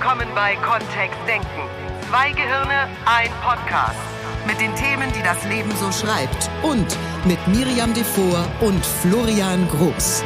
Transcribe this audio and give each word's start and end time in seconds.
willkommen 0.00 0.28
bei 0.34 0.56
Kontext 0.56 1.18
Denken. 1.28 1.46
Zwei 2.08 2.30
Gehirne, 2.32 2.88
ein 3.04 3.30
Podcast. 3.42 3.98
Mit 4.46 4.58
den 4.58 4.74
Themen, 4.74 5.12
die 5.12 5.22
das 5.22 5.44
Leben 5.44 5.70
so 5.76 5.92
schreibt. 5.92 6.48
Und 6.62 6.96
mit 7.26 7.38
Miriam 7.48 7.92
Devor 7.92 8.46
und 8.62 8.82
Florian 8.82 9.68
Groß. 9.68 10.24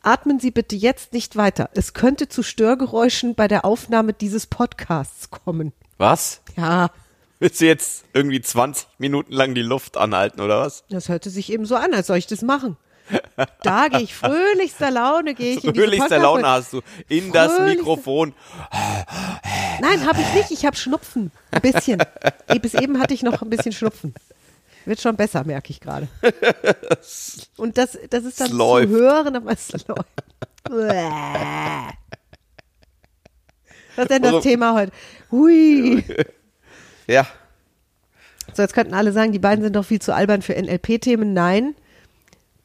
Atmen 0.00 0.40
Sie 0.40 0.50
bitte 0.50 0.74
jetzt 0.74 1.12
nicht 1.12 1.36
weiter. 1.36 1.68
Es 1.74 1.92
könnte 1.92 2.28
zu 2.30 2.42
Störgeräuschen 2.42 3.34
bei 3.34 3.46
der 3.46 3.66
Aufnahme 3.66 4.14
dieses 4.14 4.46
Podcasts 4.46 5.28
kommen. 5.30 5.74
Was? 5.98 6.40
Ja, 6.56 6.88
Willst 7.38 7.60
du 7.60 7.66
jetzt 7.66 8.06
irgendwie 8.14 8.40
20 8.40 8.88
Minuten 8.96 9.32
lang 9.34 9.54
die 9.54 9.60
Luft 9.60 9.98
anhalten 9.98 10.40
oder 10.40 10.60
was? 10.60 10.84
das 10.88 11.10
hörte 11.10 11.28
sich 11.28 11.52
eben 11.52 11.66
so 11.66 11.76
an, 11.76 11.92
als 11.92 12.06
soll 12.06 12.16
ich 12.16 12.26
das 12.26 12.40
machen. 12.40 12.78
Da 13.62 13.88
gehe 13.88 14.00
ich 14.02 14.14
fröhlichster 14.14 14.90
Laune, 14.90 15.34
gehe 15.34 15.56
ich 15.56 15.60
Fröhlichster 15.60 16.18
Laune 16.18 16.46
hast 16.48 16.72
du 16.72 16.80
in 17.08 17.30
das 17.32 17.58
Mikrofon. 17.60 18.34
Nein, 19.80 20.06
habe 20.06 20.20
ich 20.20 20.34
nicht. 20.34 20.50
Ich 20.50 20.64
habe 20.66 20.76
Schnupfen. 20.76 21.30
Ein 21.50 21.60
bisschen. 21.60 22.02
Bis 22.60 22.74
eben 22.74 22.98
hatte 23.00 23.14
ich 23.14 23.22
noch 23.22 23.42
ein 23.42 23.50
bisschen 23.50 23.72
Schnupfen. 23.72 24.14
Wird 24.86 25.00
schon 25.00 25.16
besser, 25.16 25.44
merke 25.44 25.70
ich 25.70 25.80
gerade. 25.80 26.08
Und 27.56 27.76
das, 27.78 27.98
das 28.10 28.24
ist 28.24 28.40
dann 28.40 28.46
Es 28.46 28.50
zu 28.52 28.56
läuft. 28.56 28.88
hören, 28.88 29.36
aber 29.36 29.50
es 29.52 29.70
läuft. 29.86 30.06
Was 33.96 34.04
ist 34.04 34.10
denn 34.10 34.22
das 34.22 34.32
Warum- 34.32 34.42
Thema 34.42 34.74
heute? 34.74 34.92
Hui. 35.30 36.04
Ja, 37.06 37.26
So, 38.54 38.62
jetzt 38.62 38.74
könnten 38.74 38.94
alle 38.94 39.12
sagen, 39.12 39.32
die 39.32 39.38
beiden 39.38 39.62
sind 39.62 39.76
doch 39.76 39.84
viel 39.84 40.00
zu 40.00 40.14
albern 40.14 40.42
für 40.42 40.54
NLP-Themen. 40.60 41.32
Nein, 41.32 41.74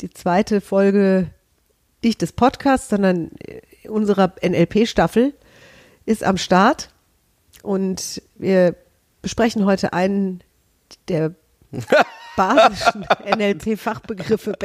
die 0.01 0.09
zweite 0.09 0.61
Folge 0.61 1.29
nicht 2.03 2.21
des 2.21 2.33
Podcasts, 2.33 2.89
sondern 2.89 3.31
äh, 3.39 3.87
unserer 3.87 4.33
NLP-Staffel 4.43 5.33
ist 6.05 6.23
am 6.23 6.37
Start. 6.37 6.89
Und 7.63 8.21
wir 8.35 8.75
besprechen 9.21 9.65
heute 9.65 9.93
einen 9.93 10.43
der 11.07 11.35
basischen 12.35 13.05
NLP-Fachbegriffe. 13.25 14.55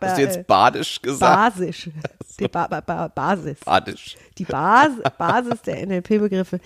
Hast 0.00 0.18
du 0.18 0.22
jetzt 0.22 0.46
badisch 0.46 1.02
gesagt? 1.02 1.56
Basisch. 1.56 1.90
Die 2.38 2.48
ba 2.48 2.66
ba 2.66 2.80
ba 2.80 3.08
Basis. 3.08 3.58
Badisch. 3.64 4.16
Die 4.38 4.44
Bas 4.44 4.90
Basis 5.18 5.62
der 5.62 5.86
NLP-Begriffe 5.86 6.60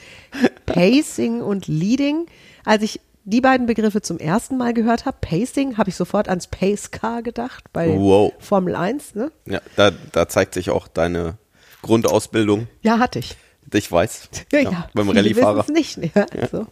Pacing 0.67 1.43
und 1.43 1.67
Leading. 1.67 2.27
Als 2.65 2.83
ich 2.83 3.01
die 3.29 3.41
beiden 3.43 3.67
Begriffe 3.67 4.01
zum 4.01 4.19
ersten 4.19 4.57
Mal 4.57 4.73
gehört 4.73 5.05
habe, 5.05 5.19
Pacing, 5.21 5.77
habe 5.77 5.91
ich 5.91 5.97
sofort 5.97 6.29
ans 6.29 6.47
Pace 6.47 6.91
Car 6.91 7.23
gedacht 7.23 7.65
bei 7.73 7.89
Wow. 7.89 8.33
Formel 8.39 8.75
1. 8.75 9.15
Ne? 9.15 9.31
Ja, 9.45 9.61
da, 9.77 9.91
da 10.13 10.29
zeigt 10.29 10.55
sich 10.55 10.71
auch 10.71 10.89
deine 10.89 11.37
Grundausbildung. 11.83 12.69
Ja, 12.83 12.99
hatte 12.99 13.19
ich. 13.19 13.37
Ich 13.73 13.93
weiß. 13.93 14.31
Ja, 14.53 14.61
ja. 14.61 14.89
beim 14.95 15.09
viele 15.09 15.19
Rallyefahrer. 15.21 15.67
nicht. 15.71 15.99
Ne? 15.99 16.11
Also, 16.41 16.67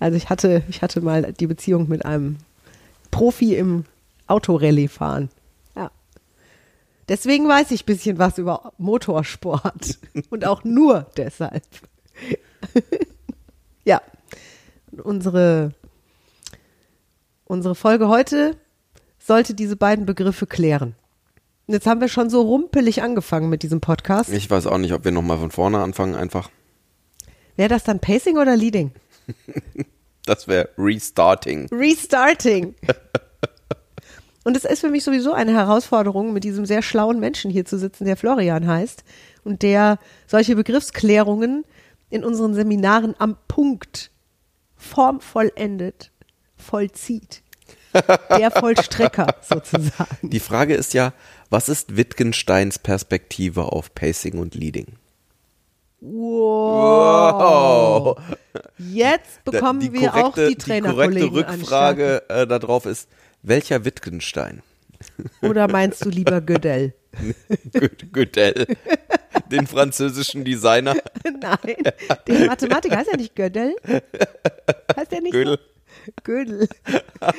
also 0.00 0.16
ich 0.16 0.30
hatte, 0.30 0.62
ich 0.70 0.80
hatte 0.80 1.02
mal 1.02 1.34
die 1.34 1.46
Beziehung 1.46 1.88
mit 1.88 2.06
einem 2.06 2.38
Profi 3.10 3.54
im 3.54 3.84
Autorallye 4.28 4.88
fahren. 4.88 5.28
Ja. 5.76 5.90
Deswegen 7.08 7.46
weiß 7.48 7.70
ich 7.72 7.82
ein 7.82 7.86
bisschen 7.86 8.18
was 8.18 8.38
über 8.38 8.72
Motorsport. 8.78 9.98
Und 10.30 10.46
auch 10.46 10.64
nur 10.64 11.06
deshalb. 11.18 11.64
ja. 13.84 14.00
Unsere, 15.02 15.72
unsere 17.48 17.74
Folge 17.74 18.08
heute 18.08 18.56
sollte 19.18 19.54
diese 19.54 19.76
beiden 19.76 20.06
Begriffe 20.06 20.46
klären. 20.46 20.94
Und 21.66 21.74
jetzt 21.74 21.86
haben 21.86 22.00
wir 22.00 22.08
schon 22.08 22.30
so 22.30 22.42
rumpelig 22.42 23.02
angefangen 23.02 23.48
mit 23.48 23.62
diesem 23.62 23.80
Podcast. 23.80 24.30
Ich 24.30 24.48
weiß 24.48 24.66
auch 24.66 24.78
nicht, 24.78 24.92
ob 24.92 25.04
wir 25.04 25.12
nochmal 25.12 25.38
von 25.38 25.50
vorne 25.50 25.78
anfangen, 25.80 26.14
einfach. 26.14 26.50
Wäre 27.56 27.68
das 27.68 27.84
dann 27.84 28.00
Pacing 28.00 28.38
oder 28.38 28.56
Leading? 28.56 28.92
Das 30.24 30.46
wäre 30.46 30.68
Restarting. 30.76 31.68
Restarting. 31.72 32.74
Und 34.44 34.58
es 34.58 34.66
ist 34.66 34.80
für 34.80 34.90
mich 34.90 35.02
sowieso 35.02 35.32
eine 35.32 35.54
Herausforderung, 35.54 36.34
mit 36.34 36.44
diesem 36.44 36.66
sehr 36.66 36.82
schlauen 36.82 37.18
Menschen 37.18 37.50
hier 37.50 37.64
zu 37.64 37.78
sitzen, 37.78 38.04
der 38.04 38.18
Florian 38.18 38.66
heißt 38.66 39.04
und 39.44 39.62
der 39.62 39.98
solche 40.26 40.54
Begriffsklärungen 40.54 41.64
in 42.10 42.24
unseren 42.24 42.52
Seminaren 42.52 43.14
am 43.18 43.36
Punkt 43.48 44.10
formvollendet 44.76 46.12
vollzieht. 46.56 47.42
Der 48.38 48.50
Vollstrecker 48.50 49.34
sozusagen. 49.42 50.30
Die 50.30 50.40
Frage 50.40 50.74
ist 50.74 50.94
ja, 50.94 51.12
was 51.50 51.68
ist 51.68 51.96
Wittgensteins 51.96 52.78
Perspektive 52.78 53.72
auf 53.72 53.94
Pacing 53.94 54.38
und 54.38 54.54
Leading? 54.54 54.86
Wow. 56.00 58.18
Jetzt 58.78 59.44
bekommen 59.44 59.80
die 59.80 59.92
wir 59.92 60.14
auch 60.14 60.34
die 60.34 60.48
Die 60.48 60.56
Trainerkollegen 60.56 61.30
korrekte 61.30 61.52
an 61.52 61.58
Rückfrage 61.60 62.22
äh, 62.28 62.46
darauf 62.46 62.86
ist, 62.86 63.08
welcher 63.42 63.84
Wittgenstein? 63.84 64.62
Oder 65.42 65.68
meinst 65.68 66.04
du 66.04 66.10
lieber 66.10 66.40
Gödel? 66.40 66.94
Gö- 67.72 68.12
Gödel, 68.12 68.66
den 69.50 69.66
französischen 69.66 70.44
Designer. 70.44 70.96
Nein, 71.24 71.76
der 72.26 72.46
Mathematiker 72.46 72.96
heißt 72.98 73.10
ja 73.10 73.16
nicht 73.16 73.34
Gödel. 73.34 73.74
Heißt 74.96 75.10
der 75.12 75.20
nicht 75.20 75.32
Gödel. 75.32 75.58
so? 75.58 75.77
Gödel. 76.24 76.68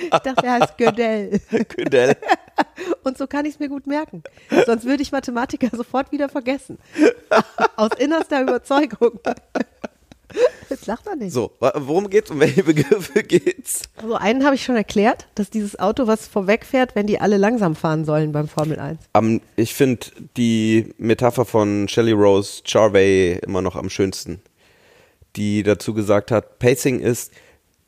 Ich 0.02 0.10
dachte, 0.10 0.46
er 0.46 0.60
heißt 0.60 0.78
Gödel. 0.78 1.40
Gödel. 1.50 2.16
Und 3.04 3.18
so 3.18 3.28
kann 3.28 3.46
ich 3.46 3.56
es 3.56 3.60
mir 3.60 3.70
gut 3.70 3.88
merken. 3.88 4.24
Sonst 4.66 4.86
würde 4.86 5.02
ich 5.02 5.12
Mathematiker 5.12 5.70
sofort 5.76 6.12
wieder 6.12 6.30
vergessen. 6.30 6.78
Aus 7.76 7.92
innerster 7.98 8.42
Überzeugung. 8.42 9.20
Jetzt 10.70 10.86
lacht 10.86 11.08
er 11.08 11.16
nicht. 11.16 11.34
So, 11.34 11.52
worum 11.60 12.10
geht's? 12.10 12.30
Um 12.30 12.40
welche 12.40 12.64
Begriffe 12.64 13.24
geht's? 13.24 13.84
Also 13.98 14.14
einen 14.16 14.46
habe 14.46 14.56
ich 14.56 14.64
schon 14.64 14.76
erklärt, 14.76 15.28
dass 15.36 15.50
dieses 15.50 15.80
Auto, 15.80 16.06
was 16.06 16.28
vorwegfährt, 16.28 16.96
wenn 16.96 17.08
die 17.08 17.20
alle 17.20 17.38
langsam 17.38 17.76
fahren 17.76 18.06
sollen 18.06 18.32
beim 18.32 18.48
Formel 18.48 18.80
1. 18.80 19.00
Am, 19.14 19.42
ich 19.56 19.74
finde 19.74 20.08
die 20.38 20.94
Metapher 20.98 21.46
von 21.46 21.88
Shelley 21.88 22.12
Rose 22.12 22.62
Charvey 22.66 23.40
immer 23.42 23.62
noch 23.62 23.76
am 23.76 23.90
schönsten, 23.90 24.42
die 25.36 25.64
dazu 25.64 25.96
gesagt 25.96 26.30
hat, 26.30 26.60
Pacing 26.60 27.00
ist, 27.00 27.34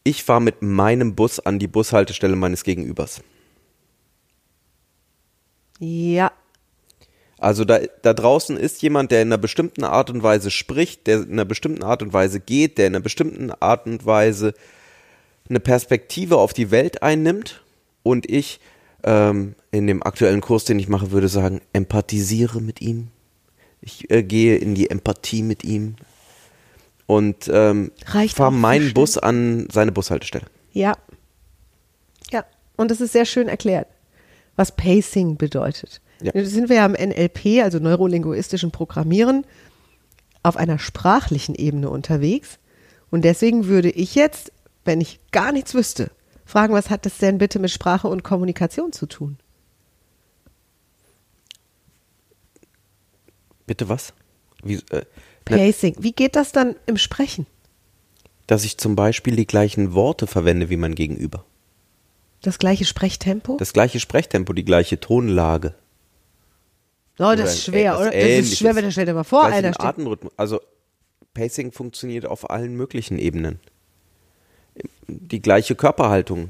ich 0.03 0.23
fahre 0.23 0.41
mit 0.41 0.61
meinem 0.61 1.15
Bus 1.15 1.39
an 1.39 1.59
die 1.59 1.67
Bushaltestelle 1.67 2.35
meines 2.35 2.63
Gegenübers. 2.63 3.21
Ja, 5.79 6.31
Also 7.41 7.65
da, 7.65 7.79
da 8.03 8.13
draußen 8.13 8.55
ist 8.55 8.83
jemand, 8.83 9.09
der 9.09 9.23
in 9.23 9.29
einer 9.29 9.39
bestimmten 9.39 9.83
Art 9.83 10.11
und 10.11 10.21
Weise 10.21 10.51
spricht, 10.51 11.07
der 11.07 11.23
in 11.23 11.31
einer 11.31 11.45
bestimmten 11.45 11.81
Art 11.83 12.03
und 12.03 12.13
Weise 12.13 12.39
geht, 12.39 12.77
der 12.77 12.85
in 12.85 12.93
einer 12.93 13.03
bestimmten 13.03 13.49
Art 13.49 13.87
und 13.87 14.05
Weise 14.05 14.53
eine 15.49 15.59
Perspektive 15.59 16.37
auf 16.37 16.53
die 16.53 16.69
Welt 16.69 17.01
einnimmt 17.01 17.63
und 18.03 18.29
ich 18.29 18.59
ähm, 19.03 19.55
in 19.71 19.87
dem 19.87 20.03
aktuellen 20.03 20.41
Kurs, 20.41 20.65
den 20.65 20.77
ich 20.77 20.87
mache, 20.87 21.09
würde 21.11 21.29
sagen, 21.29 21.61
empathisiere 21.73 22.61
mit 22.61 22.79
ihm. 22.79 23.07
Ich 23.81 24.11
äh, 24.11 24.21
gehe 24.21 24.57
in 24.57 24.75
die 24.75 24.91
Empathie 24.91 25.41
mit 25.41 25.63
ihm 25.63 25.95
und 27.11 27.49
ähm, 27.53 27.91
fahre 28.05 28.53
meinen. 28.53 28.93
Bus 28.93 29.17
an 29.17 29.67
seine 29.69 29.91
Bushaltestelle. 29.91 30.45
ja. 30.71 30.93
Ja, 32.31 32.45
und 32.77 32.89
es 32.89 33.01
ist 33.01 33.11
sehr 33.11 33.25
schön 33.25 33.49
erklärt, 33.49 33.87
was 34.55 34.73
Pacing 34.73 35.35
bedeutet. 35.35 35.99
Ja. 36.21 36.31
Jetzt 36.33 36.51
sind 36.51 36.69
wir 36.69 36.77
ja 36.77 36.85
am 36.85 36.93
NLP, 36.93 37.61
also 37.61 37.79
neurolinguistischen 37.79 38.71
Programmieren, 38.71 39.45
auf 40.41 40.55
einer 40.55 40.79
sprachlichen 40.79 41.55
Ebene 41.55 41.89
unterwegs. 41.89 42.59
Und 43.09 43.25
deswegen 43.25 43.65
würde 43.65 43.89
ich 43.89 44.15
jetzt, 44.15 44.53
wenn 44.85 45.01
ich 45.01 45.19
gar 45.31 45.51
nichts 45.51 45.73
wüsste, 45.73 46.11
fragen, 46.45 46.73
was 46.73 46.89
hat 46.89 47.05
das 47.05 47.17
denn 47.17 47.37
bitte 47.37 47.59
mit 47.59 47.71
Sprache 47.71 48.07
und 48.07 48.23
Kommunikation 48.23 48.93
zu 48.93 49.05
tun? 49.05 49.37
Bitte 53.67 53.89
was? 53.89 54.13
Wie, 54.63 54.75
äh, 54.91 55.03
Pacing. 55.45 55.95
Wie 55.99 56.11
geht 56.11 56.35
das 56.35 56.51
dann 56.51 56.75
im 56.85 56.97
Sprechen? 56.97 57.45
dass 58.51 58.65
ich 58.65 58.77
zum 58.77 58.97
Beispiel 58.97 59.37
die 59.37 59.47
gleichen 59.47 59.93
Worte 59.93 60.27
verwende 60.27 60.69
wie 60.69 60.75
mein 60.75 60.93
Gegenüber. 60.93 61.45
Das 62.41 62.59
gleiche 62.59 62.83
Sprechtempo? 62.83 63.55
Das 63.55 63.71
gleiche 63.71 64.01
Sprechtempo, 64.01 64.51
die 64.51 64.65
gleiche 64.65 64.99
Tonlage. 64.99 65.73
oh, 67.17 67.33
das 67.33 67.53
ist 67.53 67.63
schwer, 67.63 67.97
oder? 67.97 68.11
Das 68.11 68.23
ist 68.25 68.57
schwer, 68.57 68.75
wenn 68.75 68.83
du 68.83 68.91
stell 68.91 69.05
dir 69.05 69.13
mal 69.13 69.23
vor, 69.23 69.45
einer 69.45 69.73
steht. 69.73 69.85
Atemrhythmus. 69.85 70.33
Also 70.35 70.59
Pacing 71.33 71.71
funktioniert 71.71 72.25
auf 72.25 72.49
allen 72.49 72.75
möglichen 72.75 73.19
Ebenen. 73.19 73.61
Die 75.07 75.41
gleiche 75.41 75.75
Körperhaltung, 75.75 76.49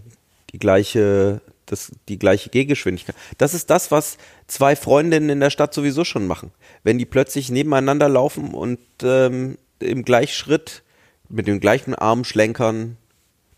die 0.54 0.58
gleiche, 0.58 1.42
das, 1.72 1.92
die 2.08 2.20
gleiche 2.20 2.50
Gehgeschwindigkeit. 2.50 3.16
Das 3.38 3.54
ist 3.54 3.70
das, 3.70 3.92
was 3.92 4.18
zwei 4.48 4.76
Freundinnen 4.76 5.30
in 5.30 5.40
der 5.40 5.50
Stadt 5.50 5.74
sowieso 5.74 6.04
schon 6.04 6.28
machen. 6.28 6.52
Wenn 6.84 6.98
die 6.98 7.06
plötzlich 7.06 7.50
nebeneinander 7.50 8.10
laufen 8.10 8.54
und 8.54 8.80
ähm, 9.04 9.58
im 9.80 10.04
Gleichschritt 10.04 10.84
mit 11.30 11.48
dem 11.48 11.60
gleichen 11.60 11.96
Armschlenkern 11.96 12.98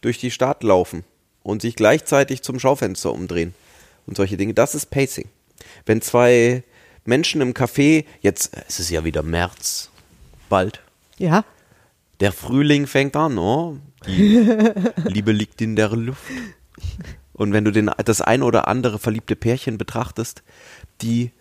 durch 0.02 0.20
die 0.20 0.32
Stadt 0.32 0.64
laufen 0.64 1.04
und 1.42 1.62
sich 1.62 1.76
gleichzeitig 1.76 2.44
zum 2.44 2.60
Schaufenster 2.60 3.12
umdrehen 3.12 3.54
und 4.06 4.16
solche 4.18 4.38
Dinge. 4.38 4.54
Das 4.54 4.76
ist 4.76 4.88
Pacing. 4.88 5.28
Wenn 5.86 6.02
zwei 6.02 6.64
Menschen 7.06 7.42
im 7.42 7.54
Café, 7.54 8.06
jetzt 8.22 8.56
es 8.68 8.80
ist 8.80 8.90
ja 8.90 9.04
wieder 9.04 9.24
März, 9.24 9.90
bald. 10.50 10.82
Ja. 11.18 11.46
Der 12.20 12.32
Frühling 12.32 12.88
fängt 12.88 13.16
an, 13.16 13.38
oh. 13.38 13.78
Die 14.06 14.38
Liebe 15.06 15.32
liegt 15.32 15.62
in 15.62 15.76
der 15.76 15.90
Luft. 15.90 16.22
Und 17.34 17.52
wenn 17.54 17.66
du 17.66 17.72
den, 17.72 17.90
das 18.06 18.22
ein 18.22 18.44
oder 18.44 18.68
andere 18.68 19.00
verliebte 19.00 19.36
Pärchen 19.36 19.78
betrachtest, 19.78 20.44
die 21.02 21.32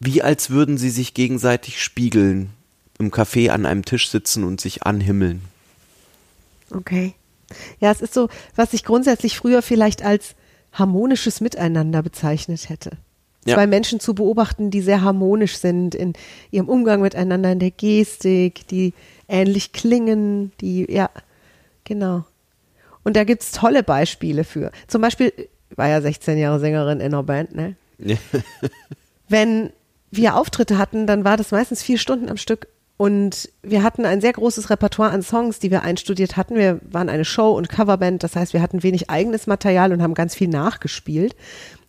wie 0.00 0.22
als 0.22 0.48
würden 0.48 0.78
sie 0.78 0.88
sich 0.88 1.12
gegenseitig 1.12 1.82
spiegeln, 1.82 2.50
im 2.98 3.10
Café 3.10 3.50
an 3.50 3.66
einem 3.66 3.84
Tisch 3.84 4.08
sitzen 4.08 4.44
und 4.44 4.60
sich 4.60 4.82
anhimmeln. 4.84 5.42
Okay. 6.70 7.14
Ja, 7.80 7.90
es 7.90 8.00
ist 8.00 8.14
so, 8.14 8.28
was 8.56 8.72
ich 8.72 8.84
grundsätzlich 8.84 9.36
früher 9.36 9.62
vielleicht 9.62 10.02
als 10.02 10.34
harmonisches 10.72 11.40
Miteinander 11.40 12.02
bezeichnet 12.02 12.68
hätte. 12.68 12.92
Ja. 13.44 13.56
Zwei 13.56 13.66
Menschen 13.66 14.00
zu 14.00 14.14
beobachten, 14.14 14.70
die 14.70 14.82
sehr 14.82 15.02
harmonisch 15.02 15.56
sind 15.56 15.94
in 15.94 16.12
ihrem 16.50 16.68
Umgang 16.68 17.00
miteinander, 17.00 17.52
in 17.52 17.58
der 17.58 17.70
Gestik, 17.70 18.68
die 18.68 18.94
ähnlich 19.28 19.72
klingen, 19.72 20.52
die, 20.60 20.90
ja, 20.90 21.10
genau. 21.84 22.24
Und 23.04 23.16
da 23.16 23.24
gibt's 23.24 23.52
tolle 23.52 23.82
Beispiele 23.82 24.44
für. 24.44 24.72
Zum 24.86 25.00
Beispiel, 25.00 25.32
ich 25.36 25.78
war 25.78 25.88
ja 25.88 26.00
16 26.00 26.38
Jahre 26.38 26.60
Sängerin 26.60 27.00
in 27.00 27.06
einer 27.06 27.22
Band, 27.22 27.54
ne? 27.54 27.76
Wenn 29.28 29.72
wir 30.10 30.36
Auftritte 30.36 30.78
hatten, 30.78 31.06
dann 31.06 31.24
war 31.24 31.36
das 31.36 31.52
meistens 31.52 31.82
vier 31.82 31.98
Stunden 31.98 32.28
am 32.28 32.36
Stück. 32.36 32.68
Und 32.96 33.48
wir 33.62 33.82
hatten 33.82 34.04
ein 34.04 34.20
sehr 34.20 34.34
großes 34.34 34.68
Repertoire 34.68 35.10
an 35.10 35.22
Songs, 35.22 35.58
die 35.58 35.70
wir 35.70 35.82
einstudiert 35.82 36.36
hatten. 36.36 36.56
Wir 36.56 36.80
waren 36.90 37.08
eine 37.08 37.24
Show- 37.24 37.56
und 37.56 37.70
Coverband, 37.70 38.22
das 38.22 38.36
heißt, 38.36 38.52
wir 38.52 38.60
hatten 38.60 38.82
wenig 38.82 39.08
eigenes 39.08 39.46
Material 39.46 39.92
und 39.92 40.02
haben 40.02 40.12
ganz 40.12 40.34
viel 40.34 40.48
nachgespielt. 40.48 41.34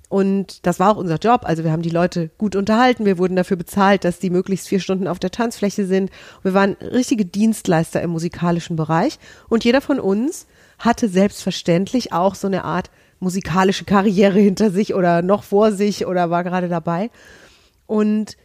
Und 0.08 0.66
das 0.66 0.80
war 0.80 0.92
auch 0.92 0.98
unser 0.98 1.18
Job. 1.18 1.42
Also 1.44 1.64
wir 1.64 1.72
haben 1.72 1.82
die 1.82 1.90
Leute 1.90 2.30
gut 2.38 2.56
unterhalten. 2.56 3.06
Wir 3.06 3.18
wurden 3.18 3.36
dafür 3.36 3.58
bezahlt, 3.58 4.04
dass 4.04 4.20
die 4.20 4.30
möglichst 4.30 4.68
vier 4.68 4.80
Stunden 4.80 5.08
auf 5.08 5.20
der 5.20 5.32
Tanzfläche 5.32 5.86
sind. 5.86 6.12
Wir 6.44 6.54
waren 6.54 6.74
richtige 6.82 7.26
Dienstleister 7.26 8.02
im 8.02 8.12
musikalischen 8.12 8.76
Bereich. 8.76 9.20
Und 9.48 9.64
jeder 9.64 9.82
von 9.82 10.00
uns 10.00 10.48
hatte 10.82 11.08
selbstverständlich 11.08 12.14
auch 12.14 12.36
so 12.36 12.48
eine 12.48 12.64
Art 12.64 12.92
musikalische 13.20 13.86
Karriere 13.86 14.40
hinter 14.40 14.72
sich 14.72 14.94
oder 14.94 15.22
noch 15.22 15.44
vor 15.44 15.72
sich 15.72 16.06
oder 16.06 16.30
war 16.30 16.44
gerade 16.44 16.70
dabei. 16.70 17.10
Und 17.86 18.36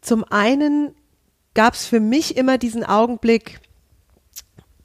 zum 0.00 0.24
einen 0.24 0.94
gab 1.54 1.74
es 1.74 1.86
für 1.86 2.00
mich 2.00 2.36
immer 2.36 2.58
diesen 2.58 2.84
Augenblick, 2.84 3.60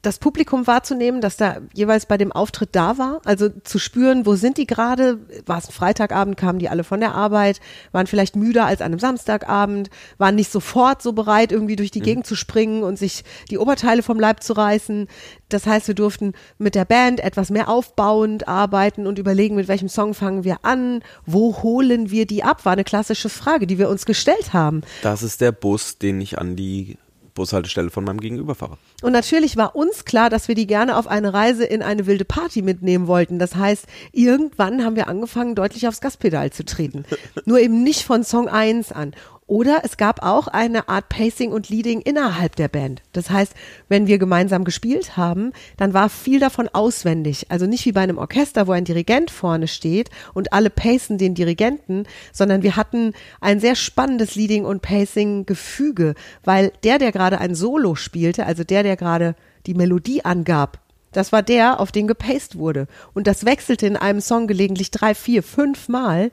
das 0.01 0.18
Publikum 0.18 0.65
wahrzunehmen, 0.65 1.21
dass 1.21 1.38
da 1.38 1.57
jeweils 1.74 2.07
bei 2.07 2.18
dem 2.18 2.31
Auftritt 2.31 2.69
da 2.74 2.98
war, 2.98 3.21
also 3.24 3.50
zu 3.50 3.77
spüren, 3.77 4.25
wo 4.25 4.36
sind 4.36 4.57
die 4.57 4.65
gerade, 4.65 5.19
war 5.45 5.59
es 5.59 5.68
ein 5.68 5.74
Freitagabend, 5.74 6.38
kamen 6.38 6.59
die 6.59 6.69
alle 6.69 6.83
von 6.83 7.00
der 7.00 7.13
Arbeit, 7.13 7.59
waren 7.92 8.07
vielleicht 8.07 8.36
müder 8.36 8.65
als 8.65 8.81
an 8.81 8.88
einem 8.88 9.00
Samstagabend, 9.00 9.89
waren 10.18 10.36
nicht 10.36 10.51
sofort 10.51 11.01
so 11.01 11.13
bereit, 11.13 11.51
irgendwie 11.51 11.75
durch 11.75 11.92
die 11.92 12.00
Mhm. 12.00 12.06
Gegend 12.06 12.27
zu 12.27 12.36
springen 12.36 12.83
und 12.83 12.98
sich 12.98 13.24
die 13.50 13.59
Oberteile 13.59 14.01
vom 14.01 14.19
Leib 14.19 14.42
zu 14.42 14.53
reißen. 14.53 15.07
Das 15.50 15.68
heißt, 15.68 15.88
wir 15.88 15.95
durften 15.95 16.33
mit 16.57 16.74
der 16.75 16.86
Band 16.86 17.19
etwas 17.19 17.51
mehr 17.51 17.69
aufbauend 17.69 18.48
arbeiten 18.48 19.06
und 19.06 19.19
überlegen, 19.19 19.56
mit 19.56 19.68
welchem 19.68 19.89
Song 19.89 20.13
fangen 20.13 20.44
wir 20.44 20.57
an, 20.63 21.03
wo 21.25 21.62
holen 21.62 22.09
wir 22.09 22.25
die 22.25 22.44
ab, 22.44 22.65
war 22.65 22.74
eine 22.74 22.83
klassische 22.83 23.30
Frage, 23.30 23.68
die 23.68 23.77
wir 23.77 23.89
uns 23.89 24.06
gestellt 24.06 24.53
haben. 24.53 24.81
Das 25.03 25.21
ist 25.21 25.42
der 25.42 25.51
Bus, 25.51 26.00
den 26.00 26.19
ich 26.21 26.39
an 26.39 26.56
die 26.56 26.98
Bushaltestelle 27.33 27.89
von 27.89 28.04
meinem 28.04 28.19
Gegenüber 28.19 28.56
fahre. 28.56 28.78
Und 29.01 29.12
natürlich 29.13 29.57
war 29.57 29.75
uns 29.75 30.06
klar, 30.06 30.30
dass 30.30 30.48
wir 30.48 30.56
die 30.56 30.68
gerne 30.68 30.98
auf 30.98 31.07
eine 31.07 31.33
Reise 31.33 31.66
in 31.66 31.81
eine 31.81 32.06
wilde 32.06 32.25
Party 32.25 32.62
mitnehmen 32.62 33.07
wollten. 33.07 33.39
Das 33.39 33.56
heißt, 33.56 33.86
irgendwann 34.12 34.83
haben 34.83 34.95
wir 34.95 35.07
angefangen, 35.07 35.56
deutlich 35.56 35.88
aufs 35.88 36.01
Gaspedal 36.01 36.51
zu 36.51 36.66
treten. 36.66 37.06
Nur 37.45 37.60
eben 37.60 37.83
nicht 37.83 38.04
von 38.04 38.24
Song 38.24 38.48
1 38.48 38.92
an. 38.92 39.13
Oder 39.51 39.81
es 39.83 39.98
gab 39.98 40.24
auch 40.24 40.48
eine 40.48 40.88
Art 40.88 41.09
Pacing 41.09 41.51
und 41.51 41.68
Leading 41.68 42.00
innerhalb 42.00 42.56
der 42.56 42.69
Band. 42.69 43.01
Das 43.12 43.30
heißt, 43.30 43.53
wenn 43.89 44.07
wir 44.07 44.18
gemeinsam 44.18 44.63
gespielt 44.63 45.18
haben, 45.18 45.51
dann 45.75 45.94
war 45.94 46.07
viel 46.07 46.39
davon 46.39 46.69
auswendig. 46.69 47.48
Also 47.50 47.65
nicht 47.65 47.86
wie 47.86 47.92
bei 47.92 48.00
einem 48.00 48.18
Orchester, 48.18 48.68
wo 48.68 48.71
ein 48.71 48.86
Dirigent 48.86 49.30
vorne 49.30 49.68
steht 49.68 50.09
und 50.33 50.53
alle 50.53 50.69
pacen 50.69 51.18
den 51.18 51.36
Dirigenten, 51.36 52.06
sondern 52.31 52.63
wir 52.63 52.77
hatten 52.77 53.12
ein 53.42 53.59
sehr 53.59 53.75
spannendes 53.75 54.36
Leading 54.36 54.63
und 54.63 54.81
Pacing-Gefüge, 54.81 56.15
weil 56.45 56.71
der, 56.86 56.98
der 56.98 57.12
gerade 57.12 57.39
ein 57.39 57.53
Solo 57.53 57.95
spielte, 57.95 58.45
also 58.45 58.63
der, 58.63 58.83
der 58.83 58.95
gerade 58.95 59.36
die 59.65 59.74
Melodie 59.74 60.24
angab, 60.24 60.80
das 61.12 61.33
war 61.33 61.44
der, 61.44 61.81
auf 61.81 61.92
den 61.92 62.07
gepaced 62.07 62.57
wurde. 62.57 62.88
Und 63.13 63.27
das 63.27 63.44
wechselte 63.44 63.86
in 63.86 63.98
einem 63.98 64.21
Song 64.21 64.48
gelegentlich 64.48 64.92
drei, 64.92 65.13
vier, 65.13 65.44
fünf 65.44 65.89
Mal. 65.89 66.31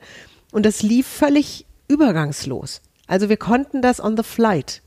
Und 0.53 0.65
das 0.65 0.83
lief 0.85 1.09
völlig 1.09 1.67
übergangslos. 1.89 2.81
Also 3.09 3.29
wir 3.29 3.37
konnten 3.37 3.83
das 3.83 3.99
on 4.01 4.17
the 4.17 4.23
flight. 4.23 4.83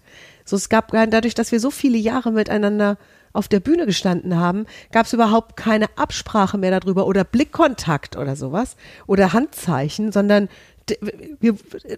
So 0.45 0.55
es 0.55 0.69
gab 0.69 0.91
dadurch, 0.91 1.33
dass 1.33 1.51
wir 1.51 1.59
so 1.59 1.71
viele 1.71 1.97
Jahre 1.97 2.31
miteinander 2.31 2.97
auf 3.33 3.47
der 3.47 3.59
Bühne 3.59 3.85
gestanden 3.85 4.37
haben, 4.37 4.65
gab 4.91 5.05
es 5.05 5.13
überhaupt 5.13 5.55
keine 5.55 5.87
Absprache 5.97 6.57
mehr 6.57 6.77
darüber 6.79 7.05
oder 7.05 7.23
Blickkontakt 7.23 8.17
oder 8.17 8.35
sowas 8.35 8.75
oder 9.07 9.33
Handzeichen, 9.33 10.11
sondern 10.11 10.49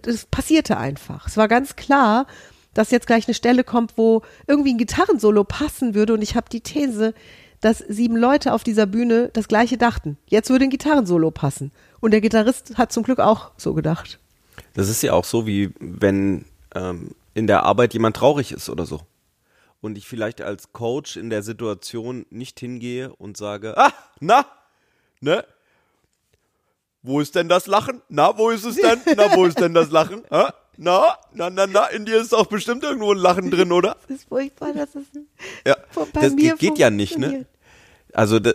das 0.02 0.26
passierte 0.26 0.76
einfach. 0.76 1.26
Es 1.26 1.36
war 1.36 1.48
ganz 1.48 1.76
klar, 1.76 2.26
dass 2.72 2.90
jetzt 2.90 3.06
gleich 3.06 3.26
eine 3.26 3.34
Stelle 3.34 3.64
kommt, 3.64 3.96
wo 3.96 4.22
irgendwie 4.46 4.74
ein 4.74 4.78
Gitarrensolo 4.78 5.44
passen 5.44 5.94
würde 5.94 6.14
und 6.14 6.22
ich 6.22 6.36
habe 6.36 6.48
die 6.50 6.60
These, 6.60 7.14
dass 7.60 7.78
sieben 7.78 8.16
Leute 8.16 8.52
auf 8.52 8.62
dieser 8.62 8.86
Bühne 8.86 9.30
das 9.32 9.48
gleiche 9.48 9.78
dachten. 9.78 10.18
Jetzt 10.26 10.50
würde 10.50 10.64
ein 10.64 10.70
Gitarrensolo 10.70 11.30
passen. 11.30 11.72
Und 12.00 12.10
der 12.10 12.20
Gitarrist 12.20 12.76
hat 12.76 12.92
zum 12.92 13.02
Glück 13.02 13.20
auch 13.20 13.52
so 13.56 13.74
gedacht. 13.74 14.18
Das 14.74 14.88
ist 14.88 15.02
ja 15.02 15.12
auch 15.12 15.24
so, 15.24 15.46
wie 15.46 15.70
wenn 15.80 16.44
ähm, 16.74 17.12
in 17.34 17.46
der 17.46 17.62
Arbeit 17.64 17.94
jemand 17.94 18.16
traurig 18.16 18.52
ist 18.52 18.68
oder 18.68 18.86
so. 18.86 19.00
Und 19.80 19.98
ich 19.98 20.06
vielleicht 20.06 20.40
als 20.40 20.72
Coach 20.72 21.16
in 21.16 21.30
der 21.30 21.42
Situation 21.42 22.26
nicht 22.30 22.58
hingehe 22.58 23.12
und 23.16 23.36
sage, 23.36 23.76
ah, 23.76 23.92
na, 24.20 24.46
ne? 25.20 25.44
Wo 27.02 27.20
ist 27.20 27.34
denn 27.34 27.48
das 27.50 27.66
Lachen? 27.66 28.00
Na, 28.08 28.38
wo 28.38 28.48
ist 28.50 28.64
es 28.64 28.76
denn? 28.76 29.00
Na, 29.16 29.36
wo 29.36 29.44
ist 29.44 29.60
denn 29.60 29.74
das 29.74 29.90
Lachen? 29.90 30.22
Ah, 30.30 30.52
na, 30.76 31.16
na, 31.32 31.50
na, 31.50 31.66
na, 31.68 31.86
in 31.86 32.04
dir 32.04 32.20
ist 32.20 32.32
doch 32.32 32.46
bestimmt 32.46 32.82
irgendwo 32.82 33.12
ein 33.12 33.18
Lachen 33.18 33.48
drin, 33.50 33.70
oder? 33.70 33.96
Das 34.08 34.16
ist 34.18 34.28
furchtbar, 34.28 34.72
dass 34.72 34.94
es 34.96 35.04
Ja, 35.64 35.76
bei 35.94 36.20
das 36.20 36.32
mir 36.34 36.56
geht, 36.56 36.78
ja 36.78 36.90
nicht, 36.90 37.16
ne? 37.16 37.46
Also, 38.12 38.40
da, 38.40 38.52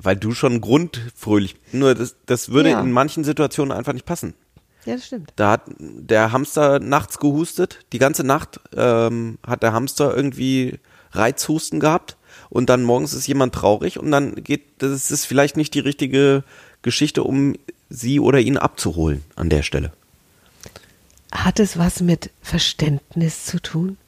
weil 0.00 0.16
du 0.16 0.32
schon 0.32 0.62
grundfröhlich, 0.62 1.56
nur 1.72 1.94
das, 1.94 2.16
das 2.24 2.48
würde 2.50 2.70
Ja. 2.70 2.80
in 2.80 2.92
manchen 2.92 3.24
Situationen 3.24 3.76
einfach 3.76 3.92
nicht 3.92 4.06
passen. 4.06 4.32
Ja, 4.84 4.94
das 4.94 5.06
stimmt. 5.06 5.32
Da 5.36 5.52
hat 5.52 5.62
der 5.78 6.32
Hamster 6.32 6.78
nachts 6.78 7.18
gehustet. 7.18 7.80
Die 7.92 7.98
ganze 7.98 8.24
Nacht 8.24 8.60
ähm, 8.74 9.38
hat 9.46 9.62
der 9.62 9.72
Hamster 9.72 10.16
irgendwie 10.16 10.78
Reizhusten 11.12 11.80
gehabt. 11.80 12.16
Und 12.50 12.70
dann 12.70 12.82
morgens 12.82 13.12
ist 13.12 13.26
jemand 13.26 13.54
traurig 13.54 13.98
und 13.98 14.10
dann 14.10 14.36
geht, 14.36 14.62
das 14.78 15.10
ist 15.10 15.26
vielleicht 15.26 15.56
nicht 15.56 15.74
die 15.74 15.80
richtige 15.80 16.44
Geschichte, 16.82 17.22
um 17.24 17.56
sie 17.90 18.20
oder 18.20 18.38
ihn 18.40 18.56
abzuholen 18.56 19.22
an 19.36 19.50
der 19.50 19.62
Stelle. 19.62 19.92
Hat 21.32 21.60
es 21.60 21.76
was 21.78 22.00
mit 22.00 22.30
Verständnis 22.40 23.44
zu 23.44 23.60
tun? 23.60 23.98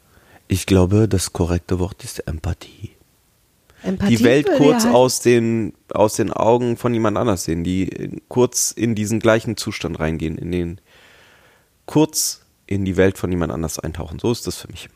Ich 0.48 0.66
glaube, 0.66 1.06
das 1.06 1.32
korrekte 1.32 1.78
Wort 1.78 2.02
ist 2.02 2.26
Empathie. 2.26 2.92
Empathie 3.82 4.16
die 4.16 4.25
Welt 4.25 4.49
kurz 4.56 4.84
ja- 4.84 4.92
aus 4.92 5.20
den, 5.20 5.72
aus 5.92 6.14
den 6.14 6.32
Augen 6.32 6.76
von 6.76 6.92
jemand 6.94 7.16
anders 7.16 7.44
sehen, 7.44 7.64
die 7.64 8.20
kurz 8.28 8.72
in 8.72 8.94
diesen 8.94 9.20
gleichen 9.20 9.56
Zustand 9.56 9.99
reingehen, 10.00 10.37
in 10.38 10.52
den 10.52 10.80
kurz 11.87 12.42
in 12.66 12.84
die 12.84 12.96
Welt 12.96 13.18
von 13.18 13.30
jemand 13.30 13.52
anders 13.52 13.78
eintauchen. 13.78 14.18
So 14.18 14.30
ist 14.30 14.46
das 14.46 14.56
für 14.56 14.68
mich. 14.68 14.88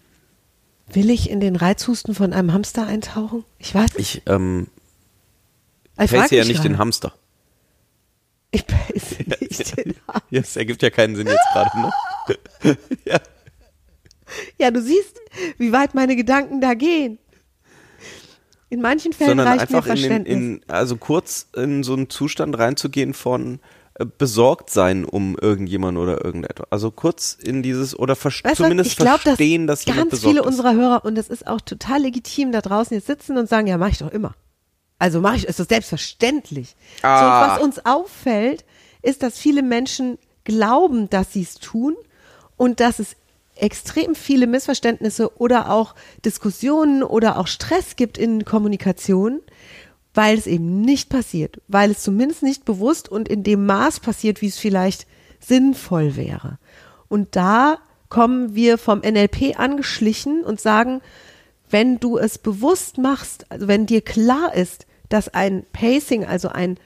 Will 0.92 1.10
ich 1.10 1.30
in 1.30 1.40
den 1.40 1.56
Reizhusten 1.56 2.14
von 2.14 2.32
einem 2.32 2.52
Hamster 2.52 2.86
eintauchen? 2.86 3.44
Ich 3.58 3.74
weiß 3.74 3.96
nicht. 3.96 4.16
Ich 4.16 4.22
ähm, 4.26 4.66
Ich 5.98 6.10
pace 6.10 6.30
ja 6.30 6.44
nicht 6.44 6.56
gerade. 6.56 6.68
den 6.68 6.78
Hamster. 6.78 7.14
Ich 8.50 8.66
pace 8.66 9.18
nicht 9.40 9.76
den 9.78 9.94
Hamster. 10.06 10.22
Ja, 10.30 10.40
das 10.40 10.56
ergibt 10.56 10.82
ja 10.82 10.90
keinen 10.90 11.16
Sinn 11.16 11.26
jetzt 11.26 11.46
gerade, 11.52 11.80
ne? 11.80 12.76
ja. 13.06 13.18
Ja, 14.58 14.70
du 14.70 14.80
siehst, 14.82 15.20
wie 15.58 15.72
weit 15.72 15.94
meine 15.94 16.16
Gedanken 16.16 16.60
da 16.60 16.74
gehen. 16.74 17.18
In 18.71 18.80
manchen 18.80 19.12
Fällen 19.12 19.30
Sondern 19.30 19.47
reicht 19.59 19.71
mir 19.71 19.76
einfach 19.76 19.90
in, 19.90 19.94
den, 19.94 20.11
Verständnis. 20.11 20.37
in, 20.37 20.61
also 20.68 20.97
kurz 20.97 21.49
in 21.54 21.83
so 21.83 21.92
einen 21.92 22.11
Zustand 22.11 22.59
reinzugehen 22.59 23.14
von 23.14 23.61
äh, 23.94 24.06
besorgt 24.06 24.71
sein 24.71 25.04
um 25.04 25.37
irgendjemanden 25.40 26.02
oder 26.02 26.25
irgendetwas. 26.25 26.66
Also 26.71 26.90
kurz 26.90 27.38
in 27.40 27.62
dieses 27.62 27.97
oder 27.97 28.16
vers 28.16 28.42
Weißt 28.42 28.56
zumindest 28.56 28.97
glaub, 28.97 29.21
verstehen, 29.21 29.66
dass, 29.66 29.85
jemand 29.85 30.11
ganz 30.11 30.23
viele 30.23 30.40
ist. 30.40 30.47
unserer 30.47 30.75
Hörer, 30.75 31.04
und 31.04 31.14
das 31.14 31.28
ist 31.28 31.47
auch 31.47 31.61
total 31.61 32.02
legitim, 32.02 32.50
da 32.50 32.61
draußen 32.61 32.94
jetzt 32.97 33.06
sitzen 33.06 33.37
und 33.37 33.49
sagen, 33.49 33.66
ja, 33.66 33.78
mache 33.78 33.90
ich 33.90 33.99
doch 33.99 34.11
immer. 34.11 34.35
Also 34.99 35.21
mache 35.21 35.37
ich, 35.37 35.44
ist 35.44 35.61
das 35.61 35.68
selbstverständlich. 35.68 36.75
Ah. 37.02 37.18
So, 37.18 37.25
und 37.26 37.50
was 37.50 37.62
uns 37.78 37.87
auffällt, 37.87 38.64
ist, 39.02 39.23
dass 39.23 39.38
viele 39.38 39.62
Menschen 39.62 40.18
glauben, 40.44 41.11
dass 41.11 41.33
sie 41.33 41.42
es 41.42 41.54
tun 41.56 41.94
und 42.56 42.80
dass 42.80 42.99
es 42.99 43.16
extrem 43.56 44.14
viele 44.14 44.46
Missverständnisse 44.46 45.38
oder 45.40 45.70
auch 45.70 45.94
Diskussionen 46.25 47.02
oder 47.02 47.38
auch 47.38 47.46
Stress 47.46 47.96
gibt 47.96 48.18
in 48.18 48.44
Kommunikation, 48.44 49.40
weil 50.12 50.38
es 50.38 50.46
eben 50.46 50.80
nicht 50.80 51.08
passiert, 51.08 51.61
weil 51.68 51.90
es 51.90 52.02
zumindest 52.02 52.42
nicht 52.42 52.64
bewusst 52.64 53.08
und 53.08 53.28
in 53.28 53.42
dem 53.42 53.66
Maß 53.66 54.00
passiert, 54.00 54.40
wie 54.42 54.49
es 54.49 54.58
vielleicht 54.58 55.06
sinnvoll 55.40 56.16
wäre. 56.16 56.58
Und 57.08 57.37
da 57.37 57.78
kommen 58.08 58.54
wir 58.54 58.78
vom 58.78 59.00
NLP 59.00 59.58
angeschlichen 59.58 60.44
und 60.44 60.61
sagen, 60.61 61.00
wenn 61.68 61.99
du 61.99 62.18
es 62.18 62.38
bewusst 62.38 62.99
machst, 62.99 63.50
also 63.50 63.66
wenn 63.66 63.87
dir 63.87 64.00
klar 64.00 64.54
ist, 64.54 64.87
dass 65.08 65.28
ein 65.28 65.64
Pacing, 65.73 66.25
also 66.25 66.49
ein 66.49 66.78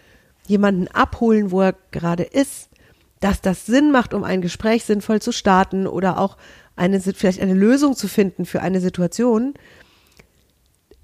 jemanden 0.47 0.89
abholen, 0.89 1.51
wo 1.51 1.61
er 1.61 1.75
gerade 1.91 2.23
ist, 2.23 2.68
dass 3.21 3.41
das 3.41 3.67
Sinn 3.67 3.91
macht, 3.91 4.15
um 4.15 4.25
ein 4.25 4.41
Gespräch 4.41 4.85
sinnvoll 4.85 5.21
zu 5.21 5.33
starten 5.33 5.87
oder 5.87 6.19
auch 6.19 6.37
eine, 6.77 7.01
vielleicht 7.01 7.41
eine 7.41 7.55
Lösung 7.55 7.97
zu 7.97 8.09
finden 8.09 8.47
für 8.47 8.63
eine 8.63 8.81
Situation. 8.81 9.55